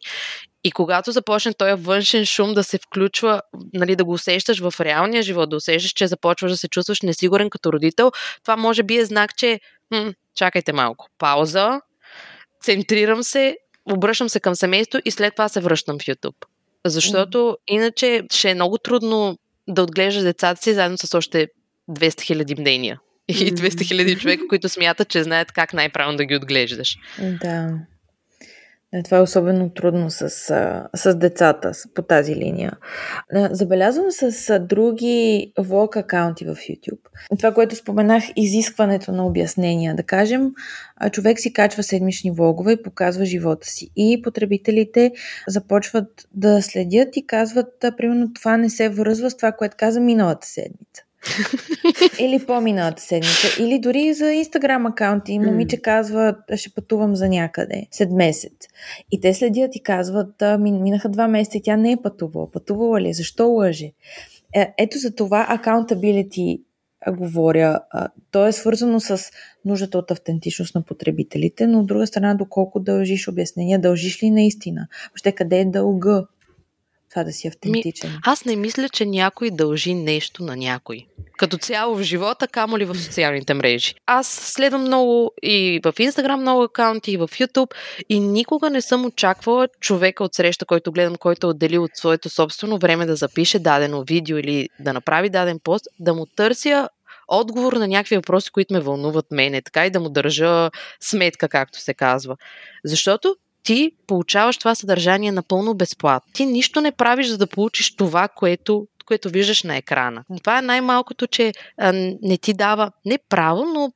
[0.63, 3.41] И когато започне този външен шум да се включва,
[3.74, 7.50] нали, да го усещаш в реалния живот, да усещаш, че започваш да се чувстваш несигурен
[7.50, 8.12] като родител,
[8.43, 9.60] това може би е знак, че
[9.91, 11.82] м- чакайте малко, пауза,
[12.62, 13.58] центрирам се,
[13.91, 16.45] обръщам се към семейство и след това се връщам в YouTube.
[16.86, 21.48] Защото иначе ще е много трудно да отглеждаш децата си заедно с още
[21.89, 23.00] 200 хиляди мнения.
[23.27, 26.97] И 200 хиляди човека, които смятат, че знаят как най-правилно да ги отглеждаш.
[27.41, 27.79] Да.
[28.95, 30.29] Е, това е особено трудно с,
[30.95, 32.71] с децата по тази линия.
[33.51, 36.99] Забелязвам с други влог акаунти в YouTube.
[37.39, 39.95] Това, което споменах, изискването на обяснения.
[39.95, 40.51] Да кажем,
[41.11, 43.89] човек си качва седмични влогове и показва живота си.
[43.95, 45.11] И потребителите
[45.47, 50.47] започват да следят и казват, примерно, това не се връзва с това, което каза миналата
[50.47, 51.04] седмица.
[52.19, 53.47] Или по-миналата седмица.
[53.63, 55.39] Или дори за Инстаграм акаунти.
[55.39, 58.53] Момиче казва, ще пътувам за някъде след месец.
[59.11, 62.51] И те следят и казват, минаха два месеца и тя не е пътувала.
[62.51, 63.09] Пътувала ли?
[63.09, 63.13] Е?
[63.13, 63.91] Защо лъже?
[64.55, 66.61] Е, ето за това accountability
[67.11, 67.79] говоря.
[68.31, 69.31] То е свързано с
[69.65, 74.88] нуждата от автентичност на потребителите, но от друга страна, доколко дължиш обяснения, дължиш ли наистина?
[75.09, 76.23] Въобще къде е дълга?
[77.15, 78.12] Това да си автентичен?
[78.12, 81.06] Ми, аз не мисля, че някой дължи нещо на някой.
[81.38, 83.93] Като цяло в живота, камо ли в социалните мрежи.
[84.06, 87.73] Аз следвам много и в Инстаграм много акаунти, и в Ютуб
[88.10, 92.30] и никога не съм очаквала човека от среща, който гледам, който е отделил от своето
[92.30, 96.89] собствено време да запише дадено видео или да направи даден пост, да му търся
[97.28, 101.80] отговор на някакви въпроси, които ме вълнуват мене, така и да му държа сметка, както
[101.80, 102.38] се казва.
[102.84, 106.34] Защото ти получаваш това съдържание напълно безплатно.
[106.34, 110.23] Ти нищо не правиш, за да получиш това, което, което виждаш на екрана.
[110.43, 113.91] Това е най-малкото, че а, не ти дава не право, но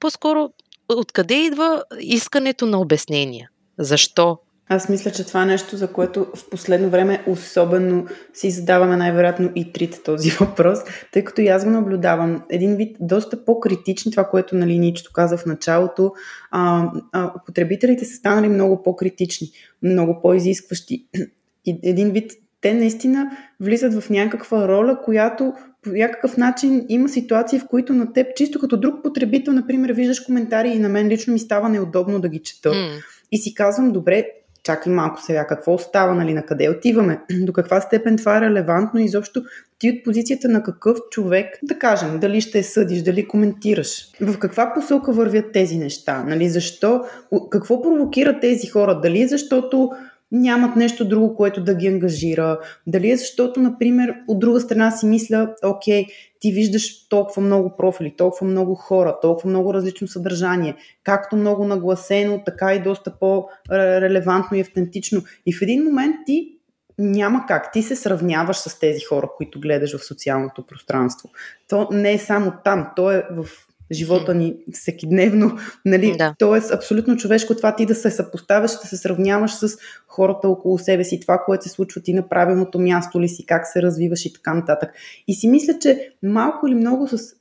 [0.00, 0.50] по-скоро
[0.88, 3.50] откъде идва искането на обяснения.
[3.78, 8.96] Защо Аз мисля, че това е нещо, за което в последно време особено си задаваме
[8.96, 10.78] най-вероятно и трите този въпрос,
[11.12, 12.42] тъй като и аз го наблюдавам.
[12.50, 16.12] Един вид доста по-критични, това, което нали, Ничето каза в началото,
[16.50, 19.50] а, а, потребителите са станали много по-критични,
[19.82, 21.06] много по-изискващи.
[21.82, 27.66] Един вид те наистина влизат в някаква роля, която по някакъв начин има ситуации, в
[27.66, 31.38] които на теб, чисто като друг потребител, например, виждаш коментари и на мен лично ми
[31.38, 32.68] става неудобно да ги чета.
[32.68, 33.04] Mm.
[33.32, 34.26] И си казвам, добре,
[34.64, 39.00] чакай малко сега, какво става, нали, на къде отиваме, до каква степен това е релевантно
[39.00, 39.42] и изобщо
[39.78, 44.74] ти от позицията на какъв човек, да кажем, дали ще съдиш, дали коментираш, в каква
[44.74, 47.04] посока вървят тези неща, нали, защо,
[47.50, 49.90] какво провокира тези хора, дали е защото
[50.34, 52.58] нямат нещо друго, което да ги ангажира.
[52.86, 56.06] Дали е защото, например, от друга страна си мисля, окей,
[56.40, 62.42] ти виждаш толкова много профили, толкова много хора, толкова много различно съдържание, както много нагласено,
[62.46, 65.22] така и доста по-релевантно и автентично.
[65.46, 66.50] И в един момент ти
[66.98, 67.72] няма как.
[67.72, 71.28] Ти се сравняваш с тези хора, които гледаш в социалното пространство.
[71.68, 73.46] То не е само там, то е в
[73.92, 75.58] живота ни всекидневно.
[75.84, 76.14] Нали?
[76.18, 76.34] Да.
[76.38, 79.76] Тоест, абсолютно човешко това ти да се съпоставяш, да се сравняваш с
[80.08, 83.66] хората около себе си, това, което се случва ти на правилното място ли си, как
[83.66, 84.90] се развиваш и така нататък.
[85.28, 87.34] И си мисля, че малко или много с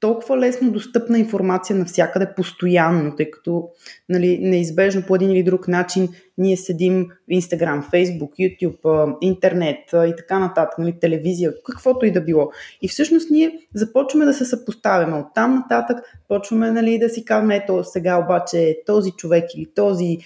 [0.00, 3.68] толкова лесно достъпна информация навсякъде постоянно, тъй като
[4.08, 6.08] нали, неизбежно по един или друг начин
[6.38, 12.20] ние седим в Instagram, Facebook, YouTube, интернет и така нататък, нали, телевизия, каквото и да
[12.20, 12.50] било.
[12.82, 15.16] И всъщност ние започваме да се съпоставяме.
[15.16, 20.18] От там нататък почваме нали, да си казваме, ето сега обаче този човек или този,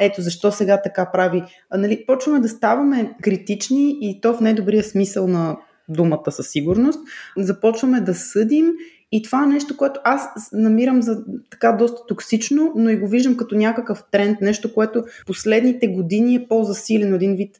[0.00, 1.42] ето защо сега така прави.
[1.74, 5.56] Нали, почваме да ставаме критични и то в най-добрия смисъл на
[5.88, 7.00] думата със сигурност.
[7.36, 8.72] Започваме да съдим
[9.12, 13.36] и това е нещо, което аз намирам за така доста токсично, но и го виждам
[13.36, 17.58] като някакъв тренд, нещо, което последните години е по-засилено, един вид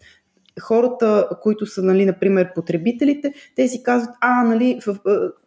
[0.60, 4.98] хората, които са, нали, например, потребителите, те си казват, а, нали, в,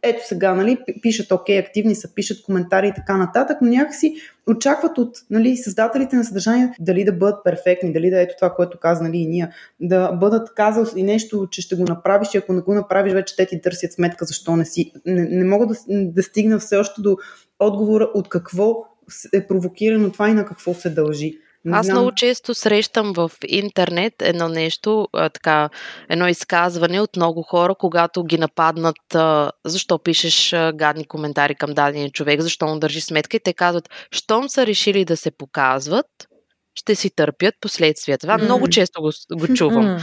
[0.02, 4.16] ето сега, нали, пишат, окей, активни са, пишат коментари и така нататък, но някакси
[4.48, 8.80] очакват от нали, създателите на съдържание дали да бъдат перфектни, дали да ето това, което
[8.80, 12.54] каза нали, и ние, да бъдат казал и нещо, че ще го направиш и ако
[12.54, 14.92] не го направиш, вече те ти търсят сметка защо не си.
[15.06, 17.18] Не, не мога да, да стигна все още до
[17.60, 18.86] отговора от какво
[19.34, 21.40] е провокирано това и на какво се дължи.
[21.66, 21.98] Не Аз знам.
[21.98, 25.70] много често срещам в интернет едно нещо, а, така,
[26.10, 31.74] едно изказване от много хора, когато ги нападнат, а, защо пишеш а, гадни коментари към
[31.74, 36.08] дадения човек, защо му държи сметка и те казват, щом са решили да се показват,
[36.76, 38.28] ще си търпят последствията.
[38.28, 38.44] Това mm.
[38.44, 39.98] много често го, го чувам.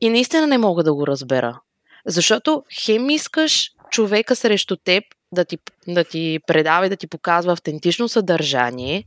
[0.00, 1.60] И наистина не мога да го разбера.
[2.06, 7.52] Защото хем искаш човека срещу теб да ти, да ти предава и да ти показва
[7.52, 9.04] автентично съдържание,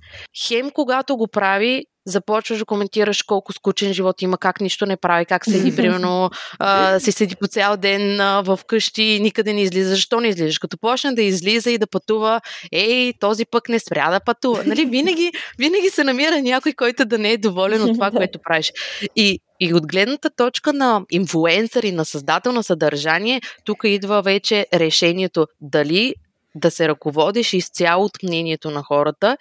[0.48, 5.26] хем когато го прави, започваш да коментираш колко скучен живот има, как нищо не прави,
[5.26, 9.62] как седи, примерно, а, си седи по цял ден а, в къщи и никъде не
[9.62, 9.90] излиза.
[9.90, 10.60] Защо не излизаш?
[10.60, 14.64] Като почне да излиза и да пътува, ей, този пък не спря да пътува.
[14.66, 18.74] Нали, винаги, винаги се намира някой, който да не е доволен от това, което правиш.
[19.16, 24.66] И и от гледната точка на инфлуенсър и на създател на съдържание, тук идва вече
[24.74, 26.14] решението дали
[26.56, 29.38] да се ръководиш изцяло от мнението на хората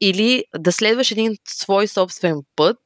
[0.00, 2.76] или да следваш един свой собствен път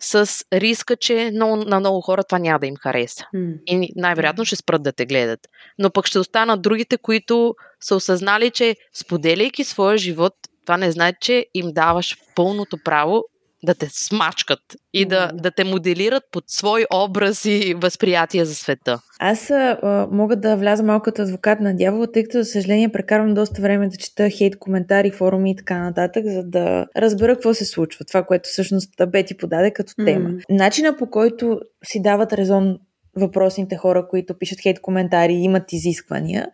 [0.00, 3.24] с риска, че много, на много хора това няма да им хареса.
[3.34, 3.58] Mm.
[3.66, 5.40] И най-вероятно ще спрат да те гледат.
[5.78, 10.34] Но пък ще останат другите, които са осъзнали, че споделяйки своя живот,
[10.66, 13.24] това не значи, че им даваш пълното право
[13.64, 14.60] да те смачкат
[14.92, 19.00] и да, да те моделират под свой образ и възприятие за света.
[19.18, 23.34] Аз а, мога да вляза малко като адвокат на дявола, тъй като, за съжаление, прекарвам
[23.34, 27.64] доста време да чета хейт коментари, форуми и така нататък, за да разбера какво се
[27.64, 28.04] случва.
[28.04, 30.28] Това, което всъщност Бети подаде като тема.
[30.28, 30.44] Mm.
[30.50, 32.78] Начина по който си дават резон
[33.16, 36.48] въпросните хора, които пишат хейт коментари и имат изисквания,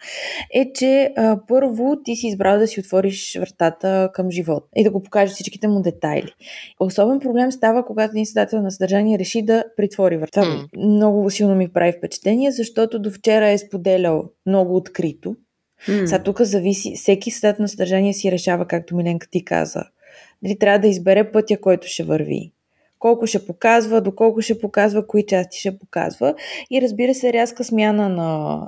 [0.55, 4.91] е, че а, първо ти си избрал да си отвориш вратата към живот и да
[4.91, 6.33] го покажеш всичките му детайли.
[6.81, 10.43] Особен проблем става, когато един създател на съдържание реши да притвори врата.
[10.43, 10.67] Mm.
[10.77, 15.37] Много силно ми прави впечатление, защото до вчера е споделял много открито.
[15.89, 16.07] Mm.
[16.07, 19.85] Сега тук зависи, всеки създател на съдържание си решава, както Миленка ти каза.
[20.43, 22.53] Дали трябва да избере пътя, който ще върви
[23.07, 26.35] колко ще показва, доколко ще показва, кои части ще показва.
[26.71, 28.61] И разбира се, рязка смяна на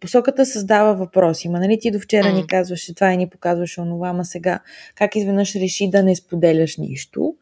[0.00, 1.48] посоката създава въпроси.
[1.48, 2.34] Ма нали ти до вчера mm.
[2.34, 4.60] ни казваше това и ни показваше онова, ама сега
[4.94, 7.34] как изведнъж реши да не споделяш нищо.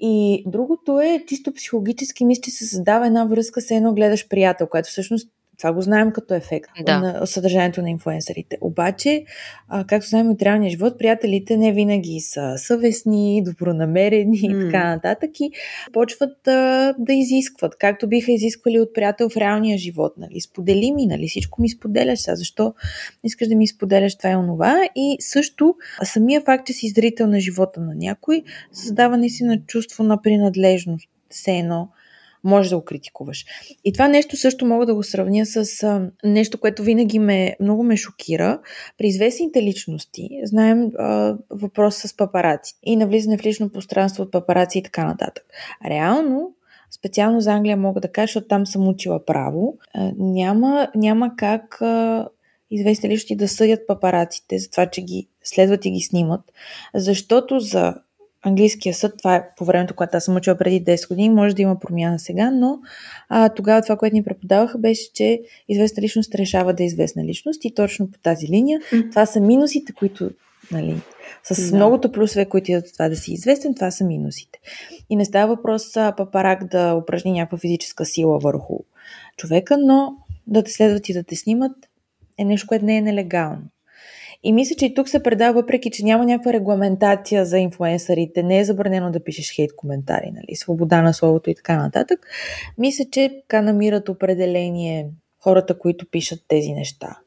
[0.00, 4.66] И другото е, чисто психологически мисля, че се създава една връзка с едно гледаш приятел,
[4.66, 7.00] което всъщност Това го знаем като ефект да.
[7.00, 8.58] на съдържанието на инфуенсърите.
[8.60, 9.24] Обаче,
[9.68, 14.46] а, както знаем от реалния живот, приятелите не винаги са съвестни, добронамерени mm.
[14.46, 15.50] и така нататък и
[15.92, 20.12] почват а, да изискват, както биха изисквали от приятел в реалния живот.
[20.18, 20.40] Нали?
[20.40, 21.28] Сподели ми, нали?
[21.28, 22.74] всичко ми споделяш сега, защо
[23.24, 24.88] искаш да ми споделяш това и онова.
[24.96, 30.22] И също самия факт, че си зрител на живота на някой, създава наистина чувство на
[30.22, 31.08] принадлежност.
[31.30, 31.88] Все едно,
[32.44, 33.44] може да го критикуваш.
[33.84, 37.82] И това нещо също мога да го сравня с а, нещо, което винаги ме, много
[37.82, 38.60] ме шокира.
[38.98, 44.78] При известните личности, знаем а, въпрос с папараци и навлизане в лично пространство от папараци
[44.78, 45.44] и така нататък.
[45.86, 46.54] Реално,
[46.90, 51.82] специално за Англия мога да кажа, защото там съм учила право, а, няма, няма как
[51.82, 52.28] а,
[52.70, 56.40] известни личности да съдят папараците за това, че ги следват и ги снимат,
[56.94, 57.94] защото за
[58.44, 61.62] английския съд, това е по времето, когато аз съм учила преди 10 години, може да
[61.62, 62.78] има промяна сега, но
[63.28, 67.64] а, тогава това, което ни преподаваха, беше, че известна личност решава да е известна личност
[67.64, 68.80] и точно по тази линия.
[68.80, 69.10] Mm.
[69.10, 70.30] Това са минусите, които,
[70.72, 70.96] нали,
[71.44, 71.76] с да.
[71.76, 74.58] многото плюсове, които идват това да си известен, това са минусите.
[75.10, 78.78] И не става въпрос папарак да упражни някаква физическа сила върху
[79.36, 81.72] човека, но да те следват и да те снимат
[82.38, 83.62] е нещо, което не е нелегално.
[84.44, 88.58] И мисля, че и тук се предава, въпреки че няма някаква регламентация за инфлуенсърите, не
[88.58, 92.26] е забранено да пишеш хейт коментари, нали, свобода на словото и така нататък.
[92.78, 95.10] Мисля, че така намират определение
[95.42, 97.18] хората, които пишат тези неща.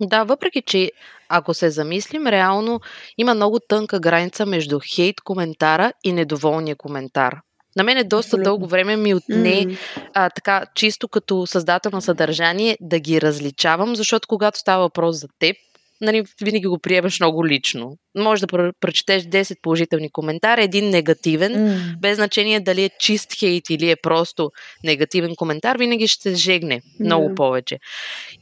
[0.00, 0.90] Да, въпреки че
[1.28, 2.80] ако се замислим, реално
[3.18, 7.40] има много тънка граница между хейт коментара и недоволния коментар.
[7.76, 8.44] На мен е доста Абсолютно.
[8.44, 9.78] дълго време ми отне mm.
[10.14, 15.28] а, така чисто като създател на съдържание да ги различавам, защото когато става въпрос за
[15.38, 15.56] теб,
[16.00, 17.98] нали, винаги го приемаш много лично.
[18.16, 21.98] Може да прочетеш 10 положителни коментара, един негативен, mm.
[21.98, 24.50] без значение дали е чист хейт или е просто
[24.84, 27.34] негативен коментар, винаги ще се жегне много mm.
[27.34, 27.78] повече.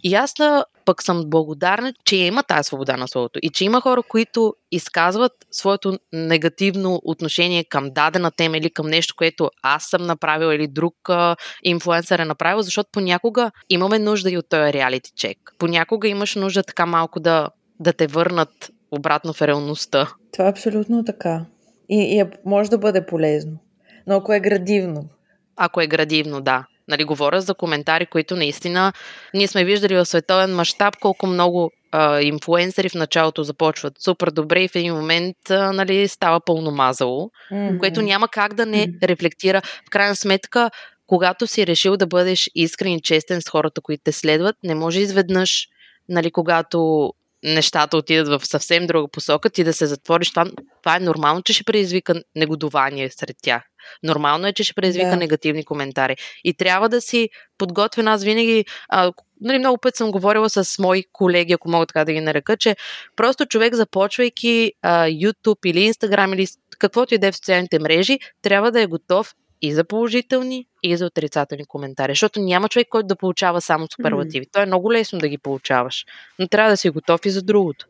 [0.04, 3.80] И аз на пък съм благодарна, че има тази свобода на словото и че има
[3.80, 10.06] хора, които изказват своето негативно отношение към дадена тема или към нещо, което аз съм
[10.06, 15.10] направил или друг а, инфлуенсър е направил, защото понякога имаме нужда и от този реалити
[15.16, 15.38] чек.
[15.58, 17.48] Понякога имаш нужда така малко да,
[17.80, 20.08] да те върнат обратно в реалността.
[20.32, 21.44] Това е абсолютно така.
[21.88, 23.58] И, и е, може да бъде полезно.
[24.06, 25.08] Но ако е градивно.
[25.56, 26.66] Ако е градивно, да.
[26.88, 28.92] Нали, говоря за коментари, които наистина
[29.34, 34.62] ние сме виждали в световен мащаб колко много а, инфлуенсъри в началото започват супер добре
[34.62, 37.78] и в един момент а, нали, става пълно мазало, mm-hmm.
[37.78, 39.62] което няма как да не рефлектира.
[39.86, 40.70] В крайна сметка,
[41.06, 45.00] когато си решил да бъдеш искрен и честен с хората, които те следват, не може
[45.00, 45.66] изведнъж,
[46.08, 47.10] нали, когато
[47.44, 50.30] нещата отидат в съвсем друга посока, ти да се затвориш.
[50.30, 50.46] Това,
[50.82, 53.62] това е нормално, че ще предизвика негодование сред тях.
[54.02, 55.16] Нормално е, че ще предизвика да.
[55.16, 56.16] негативни коментари.
[56.44, 57.28] И трябва да си
[57.58, 58.08] подготвен.
[58.08, 62.12] Аз винаги, а, нали, много път съм говорила с мои колеги, ако мога така да
[62.12, 62.76] ги нарека, че
[63.16, 66.46] просто човек, започвайки а, YouTube или Instagram или
[66.78, 70.96] каквото и да е в социалните мрежи, трябва да е готов и за положителни, и
[70.96, 72.12] за отрицателни коментари.
[72.12, 74.46] Защото няма човек, който да получава само суперлативи.
[74.46, 74.52] Mm.
[74.52, 76.04] То е много лесно да ги получаваш,
[76.38, 77.86] но трябва да си готов и за другото.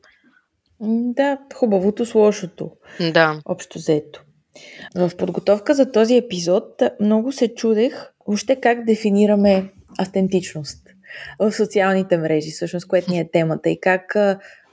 [0.81, 2.71] Да, хубавото с лошото.
[3.13, 3.41] Да.
[3.45, 4.23] Общо взето.
[4.95, 10.79] В подготовка за този епизод много се чудех въобще как дефинираме автентичност
[11.39, 14.17] в социалните мрежи, всъщност, което ни е темата и как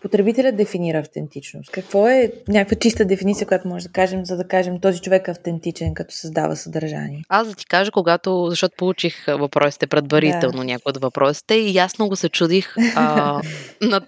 [0.02, 1.72] потребителят дефинира автентичност?
[1.72, 5.32] Какво е някаква чиста дефиниция, която може да кажем, за да кажем този човек е
[5.32, 7.24] автентичен, като създава съдържание?
[7.30, 10.64] Аз да ти кажа, когато, защото получих въпросите предварително, да.
[10.64, 13.42] някои от въпросите и ясно го се чудих а,
[13.82, 14.02] на,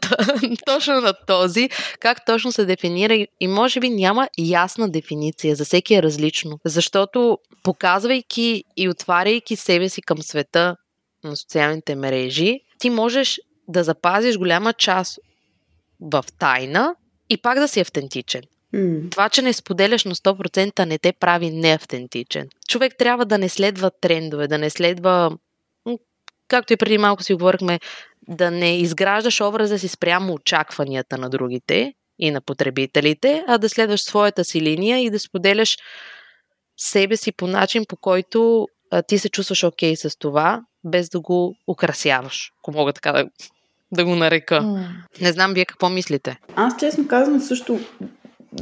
[0.65, 5.95] точно на този, как точно се дефинира и може би няма ясна дефиниция, за всеки
[5.95, 10.75] е различно, защото показвайки и отваряйки себе си към света
[11.23, 15.19] на социалните мрежи, ти можеш да запазиш голяма част
[16.03, 16.95] в тайна
[17.29, 18.41] и пак да си автентичен.
[18.75, 19.11] Mm.
[19.11, 22.49] Това, че не споделяш на 100% не те прави неавтентичен.
[22.67, 25.37] Човек трябва да не следва трендове, да не следва,
[26.47, 27.79] както и преди малко си говорихме,
[28.27, 34.01] да не изграждаш образа си спрямо очакванията на другите и на потребителите, а да следваш
[34.01, 35.77] своята си линия и да споделяш
[36.77, 41.09] себе си по начин, по който а, ти се чувстваш окей okay с това, без
[41.09, 43.25] да го украсяваш, ако мога така да
[43.93, 44.55] да го нарека.
[44.55, 44.87] Mm.
[45.21, 46.39] Не знам вие какво мислите.
[46.55, 47.79] Аз честно казвам също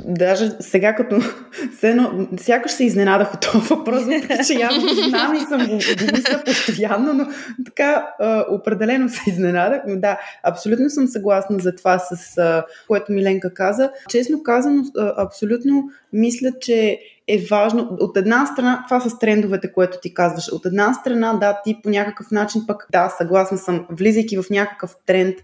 [0.05, 1.21] даже сега като
[1.83, 6.15] едно, сякаш се изненадах от този въпрос, въпреки че явно знам и съм го, го
[6.15, 7.27] мисля постоянно, но
[7.65, 9.81] така а, определено се изненадах.
[9.87, 13.91] Но да, абсолютно съм съгласна за това, с а, което Миленка каза.
[14.09, 16.99] Честно казано, а, абсолютно мисля, че
[17.33, 17.97] е важно.
[17.99, 20.51] От една страна, това с трендовете, което ти казваш.
[20.51, 24.95] От една страна, да, ти по някакъв начин пък, да, съгласна съм, влизайки в някакъв
[25.05, 25.35] тренд,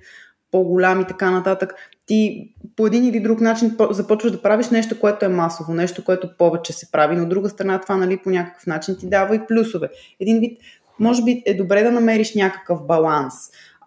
[0.52, 1.74] по-голям и така нататък,
[2.06, 6.38] ти по един или друг начин започваш да правиш нещо, което е масово, нещо, което
[6.38, 9.46] повече се прави, но от друга страна това нали, по някакъв начин ти дава и
[9.48, 9.90] плюсове.
[10.20, 10.62] Един вид,
[11.00, 13.34] може би е добре да намериш някакъв баланс.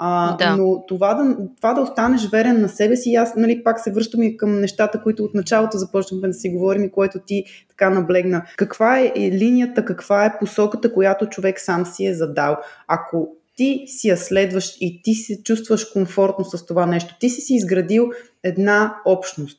[0.03, 0.57] А, да.
[0.57, 4.23] Но това да, това да останеш верен на себе си, аз нали, пак се връщам
[4.23, 8.43] и към нещата, които от началото започнахме да си говорим и което ти така наблегна.
[8.57, 12.57] Каква е линията, каква е посоката, която човек сам си е задал?
[12.89, 17.15] Ако ти си я следваш и ти се чувстваш комфортно с това нещо.
[17.21, 18.11] Ти си си изградил
[18.43, 19.59] една общност.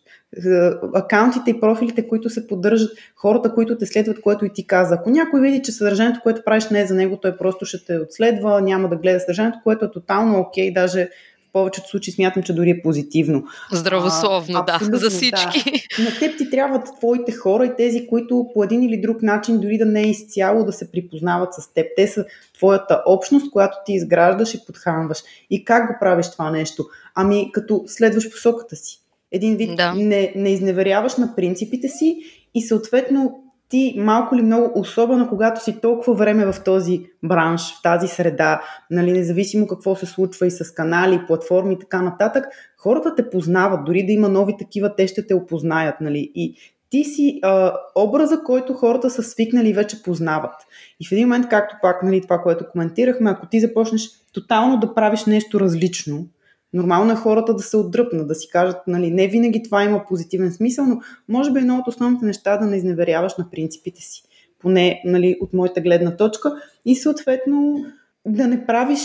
[0.93, 4.95] Акаунтите и профилите, които се поддържат, хората, които те следват, което и ти каза.
[4.95, 7.97] Ако някой види, че съдържанието, което правиш не е за него, той просто ще те
[7.97, 11.09] отследва, няма да гледа съдържанието, което е тотално окей, даже
[11.49, 13.43] в повечето случаи смятам, че дори е позитивно.
[13.71, 15.81] Здравословно, а, да, за всички.
[15.97, 16.03] Да.
[16.03, 19.77] На теб ти трябват твоите хора и тези, които по един или друг начин, дори
[19.77, 21.87] да не е изцяло да се припознават с теб.
[21.95, 25.23] Те са твоята общност, която ти изграждаш и подхранваш.
[25.49, 26.85] И как го правиш това нещо?
[27.15, 29.00] Ами като следваш посоката си.
[29.31, 29.93] Един вид да.
[29.93, 32.17] не, не изневеряваш на принципите си
[32.53, 37.81] и съответно ти малко ли много, особено когато си толкова време в този бранш, в
[37.83, 42.45] тази среда, нали, независимо какво се случва и с канали, платформи и така нататък,
[42.77, 45.95] хората те познават, дори да има нови такива, те ще те опознаят.
[46.01, 46.55] Нали, и
[46.89, 50.55] ти си а, образа, който хората са свикнали и вече познават.
[50.99, 54.93] И в един момент, както пак нали, това, което коментирахме, ако ти започнеш тотално да
[54.93, 56.25] правиш нещо различно,
[56.73, 60.51] Нормално е хората да се отдръпнат, да си кажат, нали, не винаги това има позитивен
[60.51, 64.23] смисъл, но може би едно от основните неща да не изневеряваш на принципите си.
[64.59, 66.55] Поне нали, от моята гледна точка.
[66.85, 67.85] И съответно
[68.27, 69.01] да не правиш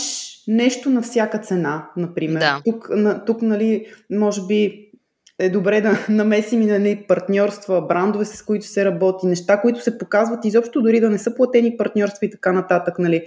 [0.47, 2.39] нещо на всяка цена, например.
[2.39, 2.61] Да.
[2.65, 4.87] Тук, на, тук нали, може би
[5.39, 9.97] е добре да намесим и нали, партньорства, брандове, с които се работи, неща, които се
[9.97, 12.99] показват изобщо дори да не са платени партньорства и така нататък.
[12.99, 13.23] Нали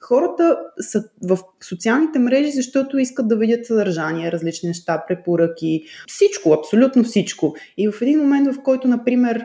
[0.00, 1.38] хората са в
[1.68, 7.54] социалните мрежи, защото искат да видят съдържание, различни неща, препоръки, всичко, абсолютно всичко.
[7.78, 9.44] И в един момент, в който, например,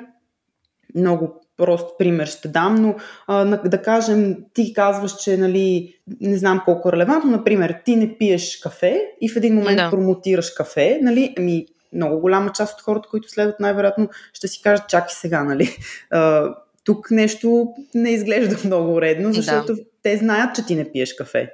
[0.95, 2.95] много прост пример ще дам, но
[3.27, 8.17] а, да кажем, ти казваш, че нали, не знам колко е релевантно, например, ти не
[8.17, 9.89] пиеш кафе и в един момент да.
[9.89, 14.89] промотираш кафе, нали, ами много голяма част от хората, които следват най-вероятно ще си кажат,
[14.89, 15.69] чакай сега, нали,
[16.11, 16.53] а,
[16.83, 21.51] тук нещо не изглежда много редно, защото да те знаят, че ти не пиеш кафе.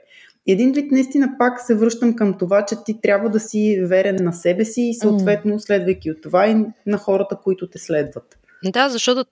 [0.48, 4.34] Един вид наистина пак се връщам към това, че ти трябва да си верен на
[4.34, 8.38] себе си и съответно следвайки от това и на хората, които те следват.
[8.64, 9.26] Да, защото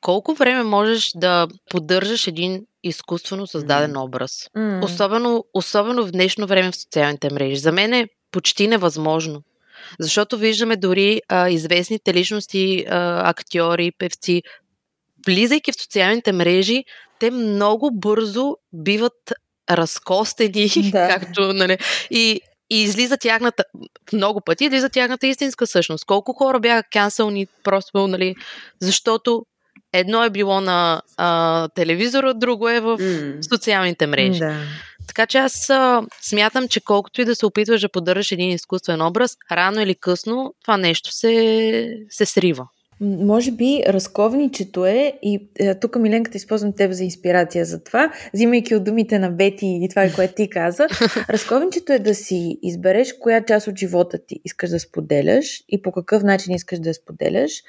[0.00, 4.04] колко време можеш да поддържаш един изкуствено създаден mm.
[4.04, 4.50] образ?
[4.56, 4.84] Mm.
[4.84, 7.56] Особено, особено в днешно време в социалните мрежи.
[7.56, 9.42] За мен е почти невъзможно.
[10.00, 14.42] Защото виждаме дори а, известните личности, а, актьори, певци,
[15.26, 16.84] влизайки в социалните мрежи,
[17.18, 19.32] те много бързо биват
[19.70, 21.08] разкостени, да.
[21.08, 21.78] както, нали,
[22.10, 22.40] и,
[22.70, 23.64] и излиза тяхната,
[24.12, 26.04] много пъти излиза тяхната истинска същност.
[26.04, 28.34] Колко хора бяха канцелни просто, нали,
[28.80, 29.42] защото
[29.92, 33.48] едно е било на а, телевизора, друго е в mm.
[33.48, 34.38] социалните мрежи.
[34.38, 34.56] Да.
[35.06, 39.02] Така че аз а, смятам, че колкото и да се опитваш да поддържаш един изкуствен
[39.02, 42.68] образ, рано или късно това нещо се, се срива.
[43.00, 48.74] Може би разковничето е, и е, тук Миленката използвам теб за инспирация за това, взимайки
[48.74, 50.86] от думите на Бети и това, което ти каза.
[51.30, 55.92] разковничето е да си избереш коя част от живота ти искаш да споделяш и по
[55.92, 57.62] какъв начин искаш да я споделяш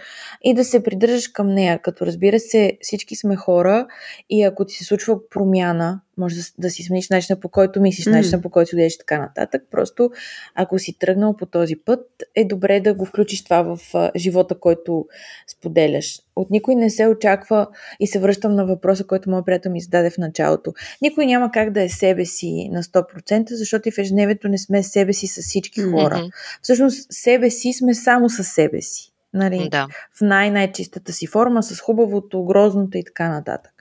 [0.44, 1.82] и да се придържаш към нея.
[1.82, 3.88] Като разбира се, всички сме хора
[4.30, 8.06] и ако ти се случва промяна може да, да си смениш начина по който мислиш,
[8.06, 8.12] mm.
[8.12, 9.64] начина по който седеш и така нататък.
[9.72, 10.12] Просто
[10.56, 14.60] ако си тръгнал по този път, е добре да го включиш това в а, живота,
[14.60, 15.06] който
[15.48, 16.22] споделяш.
[16.36, 17.68] От никой не се очаква
[18.00, 20.74] и се връщам на въпроса, който моят приятел ми зададе в началото.
[21.02, 24.84] Никой няма как да е себе си на 100%, защото и в ежедневието не сме
[24.84, 26.16] себе си с всички хора.
[26.16, 26.32] Mm-hmm.
[26.62, 29.12] Всъщност себе си сме само с себе си.
[29.34, 29.70] Нали?
[29.72, 29.88] Да.
[30.18, 33.74] В най-най-чистата си форма, с хубавото, грозното и така нататък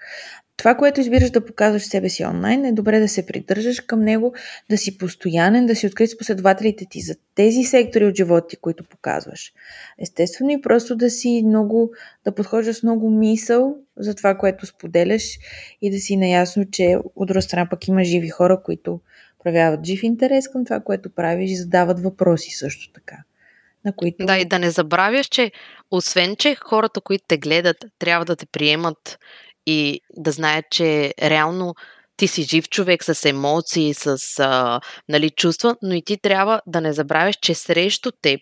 [0.58, 4.34] това, което избираш да показваш себе си онлайн, е добре да се придържаш към него,
[4.70, 8.56] да си постоянен, да си открит с последователите ти за тези сектори от живота ти,
[8.56, 9.52] които показваш.
[9.98, 11.90] Естествено и просто да си много,
[12.24, 15.38] да подхождаш с много мисъл за това, което споделяш
[15.82, 19.00] и да си наясно, че от друга страна пък има живи хора, които
[19.42, 23.16] проявяват жив интерес към това, което правиш и задават въпроси също така.
[23.84, 24.26] на които...
[24.26, 25.52] Да, и да не забравяш, че
[25.90, 29.18] освен, че хората, които те гледат, трябва да те приемат
[29.68, 31.74] и да знаят, че реално
[32.16, 36.80] ти си жив човек с емоции, с а, нали, чувства, но и ти трябва да
[36.80, 38.40] не забравяш, че срещу теб,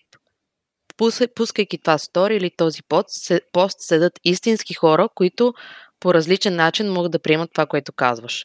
[1.34, 5.54] пускайки това стори или този пост, пост седат истински хора, които
[6.00, 8.44] по различен начин могат да приемат това, което казваш.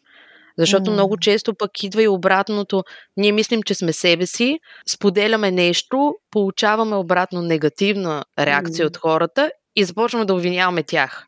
[0.58, 0.94] Защото mm.
[0.94, 2.84] много често пък идва и обратното.
[3.18, 8.88] Ние мислим, че сме себе си, споделяме нещо, получаваме обратно негативна реакция mm.
[8.88, 11.28] от хората и започваме да обвиняваме тях.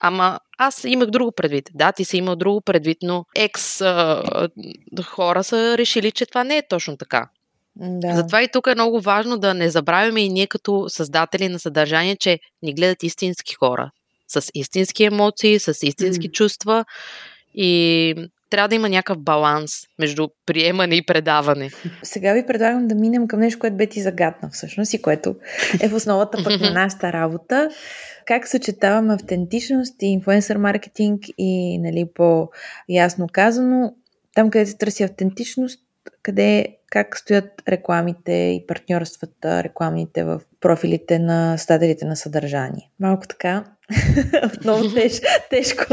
[0.00, 1.70] Ама аз имах друго предвид.
[1.74, 4.48] Да, ти си имал друго предвид, но екс а,
[5.04, 7.28] хора са решили, че това не е точно така.
[7.76, 8.14] Да.
[8.14, 12.16] Затова и тук е много важно да не забравяме и ние като създатели на съдържание,
[12.16, 13.90] че ни гледат истински хора.
[14.28, 16.32] С истински емоции, с истински mm.
[16.32, 16.84] чувства.
[17.54, 18.14] И
[18.50, 21.70] трябва да има някакъв баланс между приемане и предаване.
[22.02, 25.36] Сега ви предлагам да минем към нещо, което бе ти загадна всъщност и което
[25.80, 27.70] е в основата пък на нашата работа.
[28.26, 33.94] Как съчетаваме автентичност и инфлуенсър маркетинг и нали, по-ясно казано,
[34.34, 35.80] там къде се търси автентичност,
[36.22, 42.90] къде как стоят рекламите и партньорствата, рекламните в профилите на стателите на съдържание.
[43.00, 43.64] Малко така
[44.54, 45.20] отново теж,
[45.50, 45.84] тежко,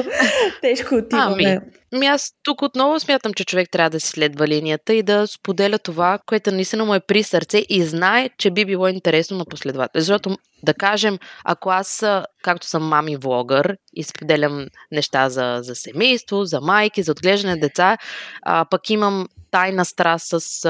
[0.62, 1.62] тежко отиваме.
[1.93, 5.80] Ами, аз тук отново смятам, че човек трябва да си следва линията и да споделя
[5.80, 10.00] това, което наистина му е при сърце и знае, че би било интересно на последовател.
[10.00, 12.06] Защото, да кажем, ако аз,
[12.43, 17.98] както съм мами влогър и споделям неща за, за семейство, за майки, за отглеждане деца,
[18.41, 20.70] а, пък имам тайна страст с а,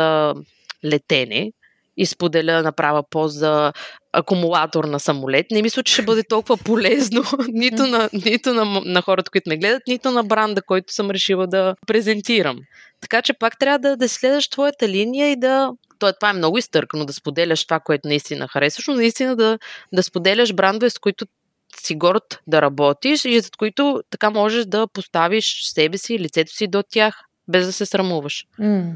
[0.85, 1.51] летене,
[1.97, 3.73] и споделя, направя пост за
[4.13, 5.45] акумулатор на самолет.
[5.51, 9.57] Не мисля, че ще бъде толкова полезно нито, на, нито на, на хората, които ме
[9.57, 12.57] гледат, нито на бранда, който съм решила да презентирам.
[13.01, 15.71] Така че пак трябва да, да следваш твоята линия и да.
[15.99, 19.59] То, това е много изтъркано, да споделяш това, което наистина харесваш, но наистина да,
[19.93, 21.25] да споделяш брандове, с които
[21.81, 26.67] си горд да работиш и за които така можеш да поставиш себе си, лицето си
[26.67, 27.15] до тях,
[27.47, 28.45] без да се срамуваш.
[28.59, 28.93] Mm.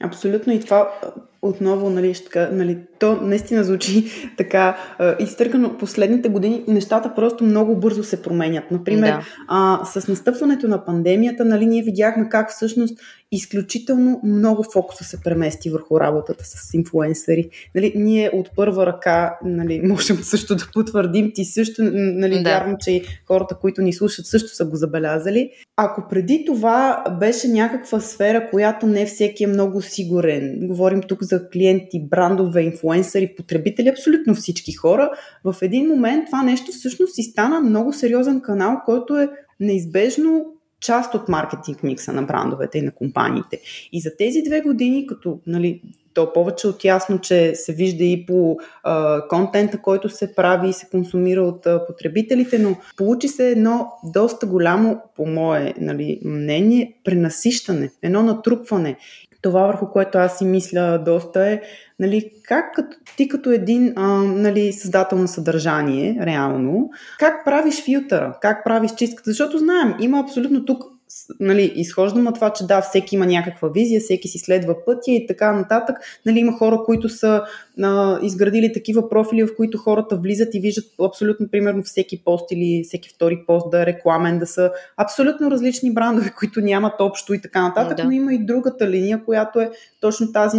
[0.00, 0.52] Абсолютно.
[0.52, 1.00] И това
[1.42, 4.04] отново, нали, ще така, нали, то наистина звучи
[4.36, 4.76] така
[5.18, 5.78] изтъркано.
[5.78, 8.70] Последните години нещата просто много бързо се променят.
[8.70, 9.22] Например, да.
[9.48, 12.98] а, с настъпването на пандемията, нали, ние видяхме как всъщност
[13.32, 17.50] изключително много фокуса се премести върху работата с инфлуенсъри.
[17.74, 22.50] Нали, ние от първа ръка нали, можем също да потвърдим, ти също, нали, да.
[22.50, 25.50] вярвам, че хората, които ни слушат, също са го забелязали.
[25.76, 31.48] Ако преди това беше някаква сфера, която не всеки е много сигурен, говорим тук за
[31.48, 35.10] клиенти, брандове, инфлуенсъри, потребители, абсолютно всички хора,
[35.44, 39.28] в един момент това нещо всъщност и стана много сериозен канал, който е
[39.60, 40.46] неизбежно
[40.80, 43.60] част от маркетинг микса на брандовете и на компаниите.
[43.92, 45.82] И за тези две години, като нали,
[46.14, 50.72] то повече от ясно, че се вижда и по а, контента, който се прави и
[50.72, 56.94] се консумира от а, потребителите, но получи се едно доста голямо, по мое нали, мнение,
[57.04, 58.96] пренасищане, едно натрупване
[59.42, 61.60] това върху което аз си мисля доста е
[62.00, 68.38] нали, как като, ти като един а, нали, създател на съдържание, реално, как правиш филтъра,
[68.40, 70.97] как правиш чистката, защото знаем, има абсолютно тук
[71.40, 75.26] нали, изхождам от това, че да, всеки има някаква визия, всеки си следва пътя и
[75.26, 75.96] така нататък.
[76.26, 77.42] Нали, има хора, които са
[77.82, 82.82] а, изградили такива профили, в които хората влизат и виждат абсолютно, примерно, всеки пост или
[82.84, 87.40] всеки втори пост да е рекламен, да са абсолютно различни брандове, които нямат общо и
[87.40, 88.04] така нататък, да.
[88.04, 90.58] но има и другата линия, която е точно тази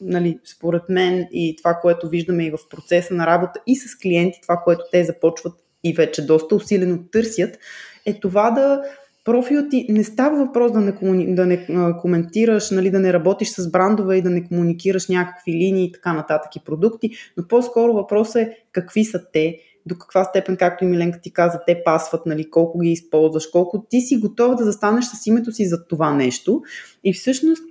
[0.00, 4.38] нали, според мен и това, което виждаме и в процеса на работа и с клиенти,
[4.42, 5.54] това, което те започват
[5.84, 7.58] и вече доста усилено търсят,
[8.06, 8.82] е това да
[9.24, 10.92] профил ти не става въпрос да не,
[11.34, 11.66] да не
[12.00, 16.12] коментираш, нали, да не работиш с брандове и да не комуникираш някакви линии и така
[16.12, 20.86] нататък и продукти, но по-скоро въпросът е какви са те, до каква степен, както и
[20.86, 25.04] Миленка ти каза, те пасват, нали, колко ги използваш, колко ти си готов да застанеш
[25.04, 26.62] с името си за това нещо.
[27.04, 27.70] И всъщност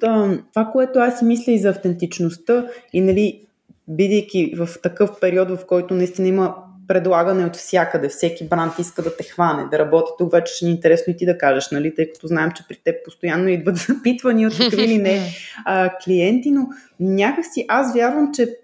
[0.54, 3.45] това, което аз си мисля и за автентичността и нали,
[3.88, 6.56] бидейки в такъв период, в който наистина има
[6.88, 8.10] предлагане от всякъде.
[8.10, 10.32] Всеки бранд иска да те хване, да работи тук.
[10.32, 11.96] Вече ще ни е интересно и ти да кажеш, нали?
[11.96, 15.30] Тъй като знаем, че при теб постоянно идват запитвания от какви ли не
[15.66, 16.68] а, клиенти, но
[17.00, 18.58] някакси аз вярвам, че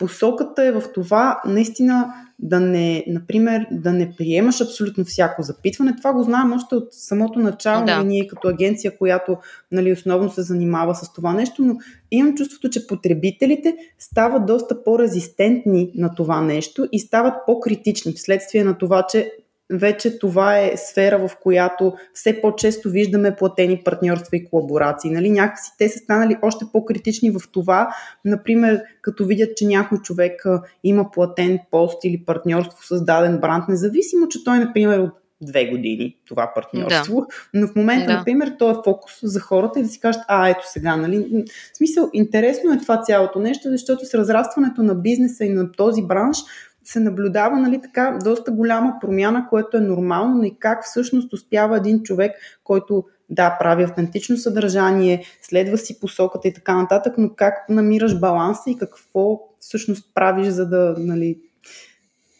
[0.00, 5.96] посоката е в това наистина да не, например, да не приемаш абсолютно всяко запитване.
[5.96, 7.96] Това го знаем още от самото начало, да.
[7.96, 9.36] нали, ние като агенция, която
[9.72, 11.76] нали, основно се занимава с това нещо, но
[12.10, 18.78] имам чувството, че потребителите стават доста по-резистентни на това нещо и стават по-критични вследствие на
[18.78, 19.32] това, че
[19.70, 25.10] вече това е сфера, в която все по-често виждаме платени партньорства и колаборации.
[25.10, 25.30] Нали?
[25.30, 27.88] Някакси те са станали още по-критични в това,
[28.24, 30.44] например, като видят, че някой човек
[30.84, 35.10] има платен пост или партньорство с даден бранд, независимо, че той, например, от
[35.42, 37.20] две години това партньорство.
[37.20, 37.26] Да.
[37.54, 38.18] Но в момента, да.
[38.18, 41.44] например, то е фокус за хората и да си кажат, а, ето сега, нали?
[41.74, 46.02] В смисъл, интересно е това цялото нещо, защото с разрастването на бизнеса и на този
[46.02, 46.38] бранш
[46.84, 51.76] се наблюдава нали, така доста голяма промяна, което е нормално, но и как всъщност успява
[51.76, 52.32] един човек,
[52.64, 58.70] който да, прави автентично съдържание, следва си посоката и така нататък, но как намираш баланса
[58.70, 61.38] и какво всъщност правиш, за да нали,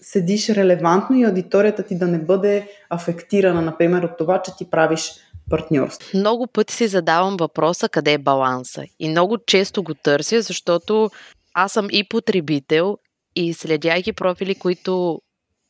[0.01, 5.13] седиш релевантно и аудиторията ти да не бъде афектирана, например, от това, че ти правиш
[5.51, 6.19] партньорство.
[6.19, 11.11] Много пъти си задавам въпроса къде е баланса и много често го търся, защото
[11.55, 12.99] аз съм и потребител
[13.37, 15.21] и следяйки профили, които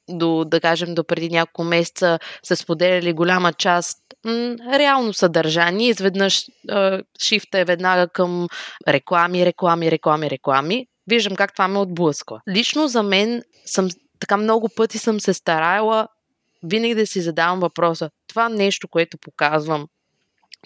[0.08, 6.44] до, да кажем, до преди няколко месеца са споделяли голяма част м- реално съдържание, изведнъж
[6.70, 8.48] е, шифта е веднага към
[8.88, 10.86] реклами, реклами, реклами, реклами.
[11.06, 12.40] Виждам как това ме отблъсква.
[12.48, 13.88] Лично за мен съм
[14.20, 16.08] така много пъти съм се старала
[16.62, 19.86] винаги да си задавам въпроса, това нещо, което показвам,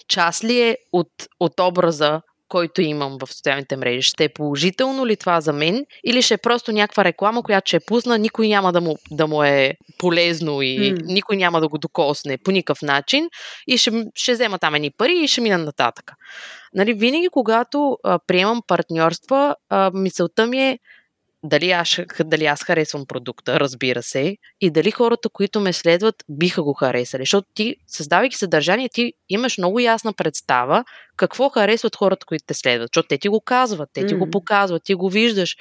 [0.07, 4.01] част ли е от, от образа, който имам в социалните мрежи?
[4.01, 7.77] Ще е положително ли това за мен или ще е просто някаква реклама, която ще
[7.77, 11.01] е пусна, никой няма да му, да му е полезно и mm.
[11.05, 13.29] никой няма да го докосне по никакъв начин
[13.67, 16.11] и ще, ще взема там едни пари и ще мина нататък.
[16.73, 20.79] Нали, винаги, когато а, приемам партньорства, а, мисълта ми е
[21.45, 26.63] дали аз, дали аз харесвам продукта, разбира се, и дали хората, които ме следват, биха
[26.63, 27.21] го харесали.
[27.21, 30.83] Защото ти, създавайки съдържание, ти имаш много ясна представа
[31.17, 32.89] какво харесват хората, които те следват.
[32.89, 34.17] Защото те ти го казват, те ти mm.
[34.17, 35.55] го показват, ти го виждаш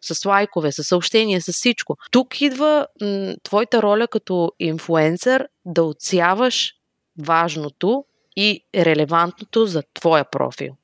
[0.00, 1.96] с лайкове, с съобщения, с всичко.
[2.10, 6.72] Тук идва м- твоята роля като инфуенсър да отсяваш
[7.18, 8.04] важното
[8.36, 10.76] и релевантното за твоя профил.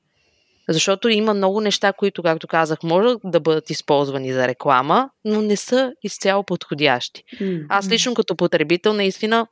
[0.69, 5.55] Защото има много неща, които, както казах, могат да бъдат използвани за реклама, но не
[5.55, 7.23] са изцяло подходящи.
[7.41, 7.65] Mm-hmm.
[7.69, 9.47] Аз лично като потребител наистина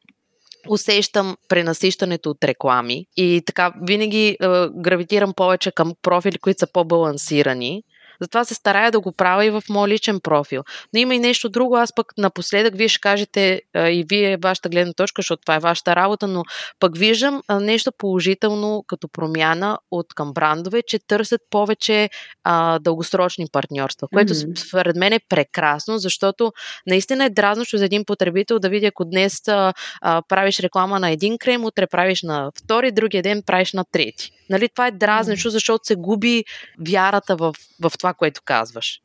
[0.70, 4.38] усещам пренасищането от реклами и така винаги е,
[4.76, 7.84] гравитирам повече към профили, които са по-балансирани
[8.22, 10.64] затова се старая да го правя и в моят личен профил.
[10.94, 11.76] Но има и нещо друго.
[11.76, 15.60] Аз пък напоследък вие ще кажете а, и вие вашата гледна точка, защото това е
[15.60, 16.44] вашата работа, но
[16.80, 22.10] пък виждам а, нещо положително като промяна от към брандове, че търсят повече
[22.44, 24.68] а, дългосрочни партньорства, което mm-hmm.
[24.68, 26.52] според мен е прекрасно, защото
[26.88, 31.10] наистина е дразнощо за един потребител да види, ако днес а, а, правиш реклама на
[31.10, 34.32] един крем, утре правиш на втори, другия ден правиш на трети.
[34.50, 36.44] Нали, това е дразнещо, защото се губи
[36.80, 39.00] вярата в, в това, което казваш.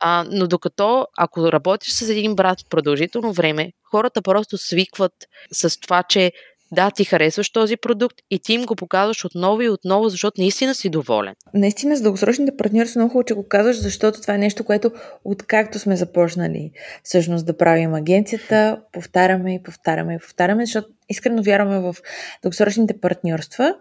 [0.00, 5.12] А, но докато, ако работиш с един брат продължително време, хората просто свикват
[5.52, 6.32] с това, че
[6.72, 10.74] да, ти харесваш този продукт и ти им го показваш отново и отново, защото наистина
[10.74, 11.34] си доволен.
[11.54, 14.90] Наистина, с дългосрочните партньори са много хубаво, че го казваш, защото това е нещо, което
[15.24, 16.70] откакто сме започнали
[17.02, 21.96] всъщност да правим агенцията, повтаряме и повтаряме и повтаряме, защото искрено вярваме в
[22.42, 23.74] дългосрочните партньорства,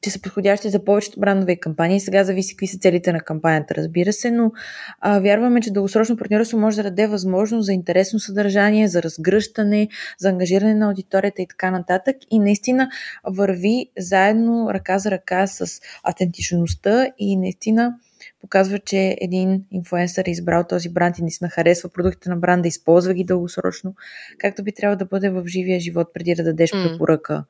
[0.00, 2.00] че са подходящи за повечето брандове и кампании.
[2.00, 4.52] Сега зависи какви са целите на кампанията, разбира се, но
[5.00, 10.28] а, вярваме, че дългосрочно партньорство може да даде възможност за интересно съдържание, за разгръщане, за
[10.28, 12.16] ангажиране на аудиторията и така нататък.
[12.30, 12.88] И наистина
[13.24, 17.94] върви заедно ръка за ръка с автентичността и наистина
[18.40, 23.14] показва, че един инфуенсър е избрал този бранд и наистина харесва продуктите на бранда, използва
[23.14, 23.94] ги дългосрочно,
[24.38, 27.44] както би трябвало да бъде в живия живот, преди да дадеш препоръка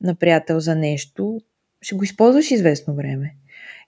[0.00, 1.40] на приятел за нещо,
[1.82, 3.34] ще го използваш известно време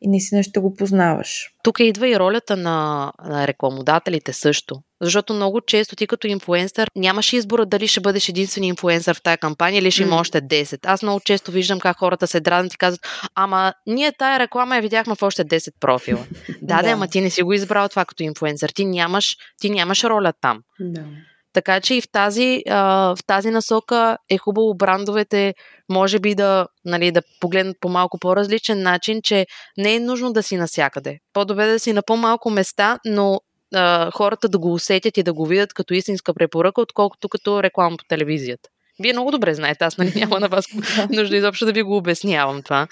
[0.02, 1.50] и наистина ще го познаваш.
[1.62, 4.82] Тук идва и ролята на, на рекламодателите също.
[5.00, 9.38] Защото много често ти като инфуенсър нямаш избора дали ще бъдеш единствен инфуенсър в тази
[9.38, 10.78] кампания или ще има още 10.
[10.86, 14.82] Аз много често виждам как хората се дразнат и казват, ама ние тая реклама я
[14.82, 16.24] видяхме в още 10 профила.
[16.62, 18.70] да, да, ама ти не си го избрал това като инфуенсър.
[18.70, 20.62] Ти нямаш, ти нямаш роля там.
[20.80, 21.04] Да.
[21.52, 25.54] Така че и в тази, а, в тази насока е хубаво брандовете,
[25.88, 29.46] може би да, нали, да погледнат по малко по-различен начин, че
[29.78, 31.18] не е нужно да си насякъде.
[31.32, 33.40] По-добре да си на по-малко места, но
[33.74, 37.96] а, хората да го усетят и да го видят като истинска препоръка, отколкото като реклама
[37.96, 38.68] по телевизията.
[39.00, 40.66] Вие много добре знаете, аз нали няма на вас
[41.10, 42.86] нужда изобщо да ви го обяснявам това.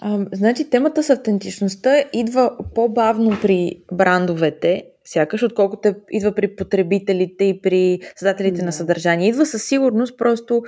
[0.00, 7.60] А, значи темата с автентичността идва по-бавно при брандовете, сякаш, отколкото идва при потребителите и
[7.62, 8.64] при създателите да.
[8.64, 9.28] на съдържание.
[9.28, 10.62] Идва със сигурност, просто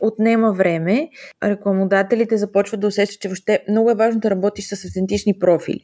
[0.00, 1.08] отнема време.
[1.44, 5.82] Рекламодателите започват да усещат, че въобще много е важно да работиш с автентични профили.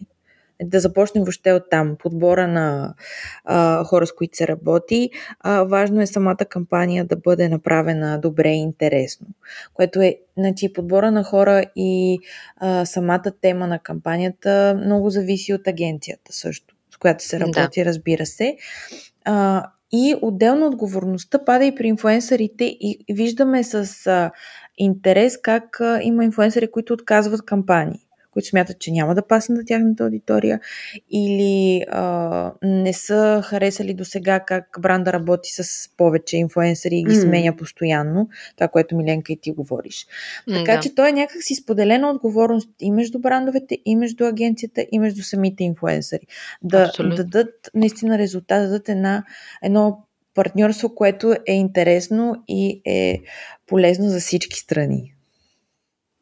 [0.62, 2.94] да започнем въобще от там, подбора на
[3.44, 5.10] а, хора, с които се работи.
[5.40, 9.26] А, важно е самата кампания да бъде направена добре и интересно,
[9.74, 12.18] което е, значи, подбора на хора и
[12.56, 17.84] а, самата тема на кампанията много зависи от агенцията също, която се работи, да.
[17.84, 18.56] разбира се.
[19.24, 24.30] А, и отделно отговорността пада и при инфуенсърите и виждаме с а,
[24.78, 28.06] интерес как а, има инфуенсъри, които отказват кампании
[28.40, 30.60] които смятат, че няма да пасне на тяхната аудитория
[31.10, 37.10] или а, не са харесали до сега как бранда работи с повече инфуенсъри и ги
[37.10, 37.22] mm.
[37.22, 38.28] сменя постоянно.
[38.56, 40.06] Това, което Миленка и ти говориш.
[40.48, 40.80] Така да.
[40.80, 45.64] че то е някакси споделена отговорност и между брандовете, и между агенцията, и между самите
[45.64, 46.26] инфуенсъри.
[46.62, 49.24] Да, да дадат наистина резултат, да дадат една,
[49.62, 49.98] едно
[50.34, 53.20] партньорство, което е интересно и е
[53.66, 55.14] полезно за всички страни.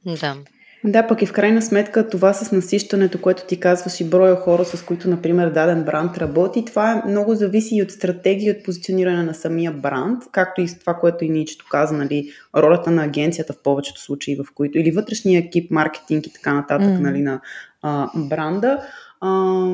[0.07, 0.37] Да.
[0.85, 4.65] Да, пък и в крайна сметка това с насищането, което ти казваш и броя хора,
[4.65, 9.23] с които, например, даден бранд работи, това е много зависи и от стратегия, от позициониране
[9.23, 13.53] на самия бранд, както и с това, което и Ничето каза, нали, ролята на агенцията
[13.53, 17.01] в повечето случаи, в които, или вътрешния екип, маркетинг и така нататък, mm.
[17.01, 17.41] нали, на
[17.83, 18.79] а, бранда.
[19.21, 19.65] А,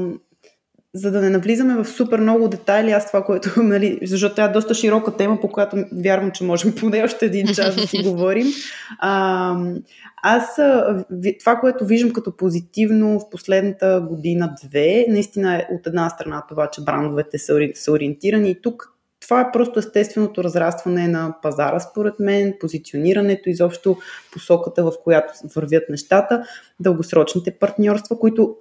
[0.95, 4.53] за да не навлизаме в супер много детайли, аз това, което, нали, защото тя е
[4.53, 8.47] доста широка тема, по която вярвам, че можем поне още един час да си говорим.
[8.99, 9.57] А,
[10.23, 10.57] аз
[11.41, 16.85] това, което виждам като позитивно в последната година-две, наистина е от една страна това, че
[16.85, 22.55] брандовете са, са ориентирани и тук това е просто естественото разрастване на пазара, според мен,
[22.61, 23.97] позиционирането, изобщо
[24.33, 26.45] посоката, в която вървят нещата,
[26.81, 28.57] дългосрочните партньорства, които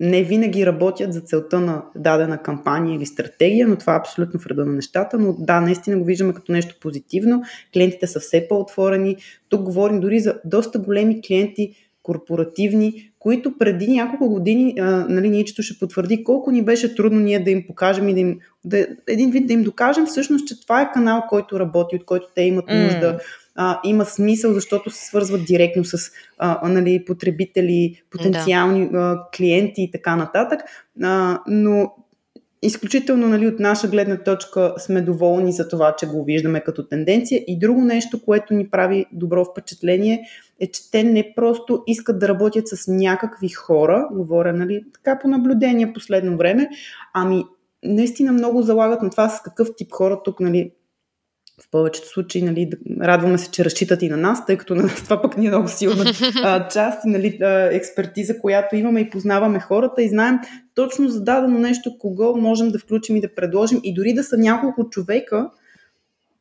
[0.00, 4.46] не винаги работят за целта на дадена кампания или стратегия, но това е абсолютно в
[4.46, 5.18] реда на нещата.
[5.18, 7.42] Но да, наистина го виждаме като нещо позитивно.
[7.72, 9.16] Клиентите са все по-отворени.
[9.48, 15.46] Тук говорим дори за доста големи клиенти, корпоративни, които преди няколко години, а, нали, ние
[15.46, 19.30] ще потвърди колко ни беше трудно ние да им покажем и да им, да, един
[19.30, 22.64] вид да им докажем всъщност, че това е канал, който работи, от който те имат
[22.68, 23.18] нужда.
[23.18, 23.20] Mm
[23.54, 28.98] а, има смисъл, защото се свързват директно с а, нали, потребители, потенциални да.
[28.98, 30.60] а, клиенти и така нататък.
[31.02, 31.92] А, но
[32.62, 37.44] изключително нали, от наша гледна точка сме доволни за това, че го виждаме като тенденция.
[37.46, 40.28] И друго нещо, което ни прави добро впечатление,
[40.60, 45.28] е, че те не просто искат да работят с някакви хора, говоря нали, така по
[45.28, 46.68] наблюдение последно време,
[47.14, 47.44] ами
[47.84, 50.72] наистина много залагат на това с какъв тип хора тук, нали,
[51.64, 55.04] в повечето случаи, нали, радваме се, че разчитат и на нас, тъй като на нас
[55.04, 56.04] това пък ни е много силна
[56.42, 57.38] а, част нали,
[57.72, 60.38] експертиза, която имаме и познаваме хората и знаем
[60.74, 63.80] точно за дадено нещо, кого можем да включим и да предложим.
[63.84, 65.50] И дори да са няколко човека,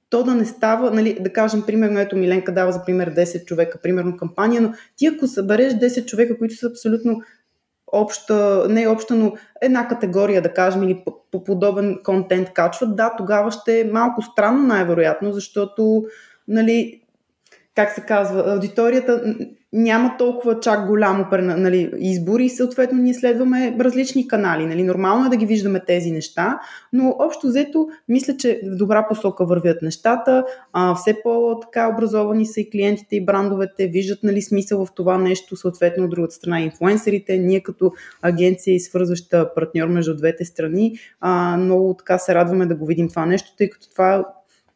[0.09, 3.79] то да не става, нали, да кажем, примерно, ето Миленка дава за пример 10 човека,
[3.81, 7.21] примерно кампания, но ти ако събереш 10 човека, които са абсолютно
[7.91, 13.15] обща, не обща, но една категория, да кажем, или по, по подобен контент качват, да,
[13.17, 16.03] тогава ще е малко странно най-вероятно, защото,
[16.47, 17.01] нали,
[17.75, 19.35] как се казва, аудиторията
[19.73, 24.65] няма толкова чак голямо нали, избор и съответно ние следваме различни канали.
[24.65, 24.83] Нали.
[24.83, 26.59] Нормално е да ги виждаме тези неща,
[26.93, 30.45] но общо взето мисля, че в добра посока вървят нещата.
[30.73, 35.55] А, все по-така образовани са и клиентите и брандовете, виждат нали, смисъл в това нещо,
[35.55, 37.37] съответно от другата страна инфлуенсерите.
[37.37, 37.91] Ние като
[38.21, 43.09] агенция и свързваща партньор между двете страни, а, много така се радваме да го видим
[43.09, 44.25] това нещо, тъй като това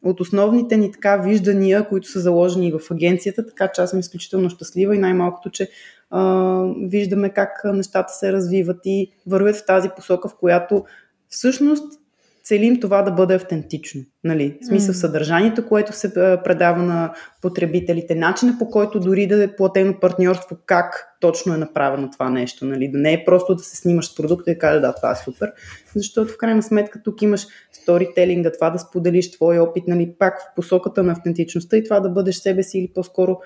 [0.02, 4.50] от основните ни така виждания, които са заложени в агенцията, така че аз съм изключително
[4.50, 5.68] щастлива и най-малкото, че
[6.10, 10.84] а, виждаме как нещата се развиват и вървят в тази посока, в която
[11.28, 12.00] всъщност
[12.46, 14.02] целим това да бъде автентично.
[14.24, 14.58] Нали?
[14.62, 20.00] В смисъл съдържанието, което се предава на потребителите, начина по който дори да е платено
[20.00, 22.64] партньорство, как точно е направено това нещо.
[22.64, 22.90] Нали?
[22.90, 25.52] Да не е просто да се снимаш с продукта и кажа да, това е супер.
[25.96, 27.46] Защото в крайна сметка тук имаш
[27.86, 30.14] сторителинга, това да споделиш твой опит, нали?
[30.18, 33.38] пак в посоката на автентичността и това да бъдеш себе си или по-скоро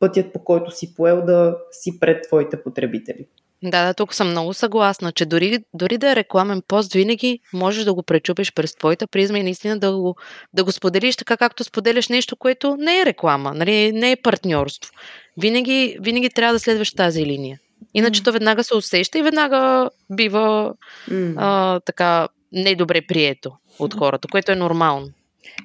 [0.00, 3.26] пътят по който си поел да си пред твоите потребители.
[3.62, 7.84] Да, да, тук съм много съгласна, че дори, дори да е рекламен пост, винаги можеш
[7.84, 10.16] да го пречупиш през твоята призма и наистина да го,
[10.54, 14.92] да го споделиш така, както споделяш нещо, което не е реклама, нали, не е партньорство.
[15.40, 17.58] Винаги, винаги трябва да следваш тази линия.
[17.94, 18.24] Иначе mm.
[18.24, 20.74] то веднага се усеща и веднага бива
[21.10, 21.34] mm.
[21.36, 25.08] а, така недобре прието от хората, което е нормално.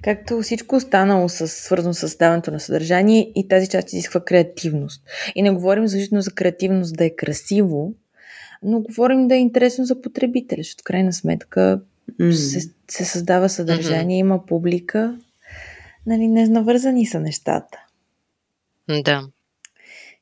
[0.02, 5.04] Както всичко останало с, свързано с създаването на съдържание и тази част изисква креативност.
[5.36, 7.94] И не говорим защитно за креативност да е красиво,
[8.64, 11.82] но говорим да е интересно за потребителя, защото крайна сметка
[12.20, 12.32] mm.
[12.32, 14.28] се, се създава съдържание, mm-hmm.
[14.28, 15.18] има публика,
[16.06, 17.78] нали, не навързани са нещата.
[18.90, 19.28] Да.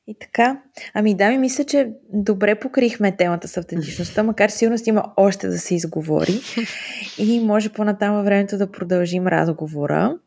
[0.08, 0.60] И така.
[0.94, 5.58] Ами да, ми мисля, че добре покрихме темата с автентичността, макар сигурно има още да
[5.58, 6.40] се изговори.
[7.18, 10.18] И може по-натам във времето да продължим разговора.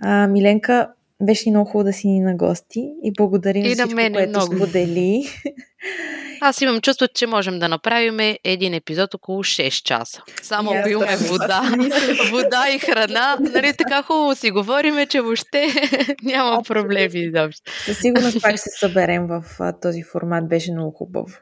[0.00, 0.88] А, Миленка,
[1.22, 4.56] беше много хубаво да си ни на гости и благодарим и за всичко, което много.
[4.56, 5.24] сподели.
[6.40, 10.22] Аз имам чувство, че можем да направим един епизод около 6 часа.
[10.42, 11.62] Само имаме вода,
[12.30, 13.36] вода и храна.
[13.40, 15.68] Нали, така хубаво си говориме, че въобще
[16.22, 17.72] няма проблеми изобщо.
[17.84, 19.44] Със сигурност пак ще се съберем в
[19.82, 20.48] този формат.
[20.48, 21.34] Беше много хубаво.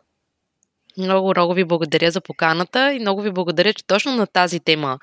[1.01, 4.99] Много, много ви благодаря за поканата и много ви благодаря, че точно на тази тема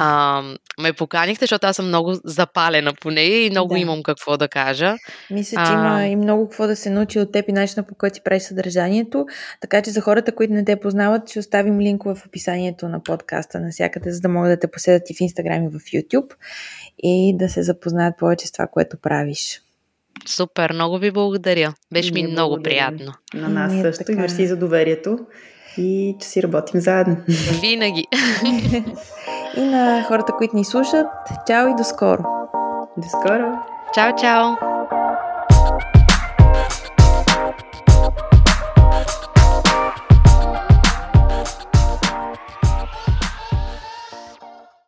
[0.00, 0.42] а,
[0.80, 3.80] ме поканихте, защото аз съм много запалена по нея и много да.
[3.80, 4.96] имам какво да кажа.
[5.30, 5.74] Мисля, че а...
[5.74, 8.42] има и много какво да се научи от теб и начина по който си правиш
[8.42, 9.26] съдържанието.
[9.60, 13.60] Така че за хората, които не те познават, ще оставим линкове в описанието на подкаста
[13.60, 16.34] навсякъде, за да могат да те последят и в Инстаграм и в YouTube
[17.02, 19.62] и да се запознаят повече с това, което правиш.
[20.26, 21.74] Супер, много ви благодаря.
[21.92, 23.12] Беше ми много приятно.
[23.34, 24.12] На нас Ние също така.
[24.12, 25.18] и мерси за доверието
[25.78, 27.16] и че си работим заедно.
[27.60, 28.06] Винаги.
[29.56, 31.06] и на хората, които ни слушат,
[31.46, 32.22] чао и до скоро.
[32.96, 33.58] До скоро.
[33.94, 34.56] Чао, чао.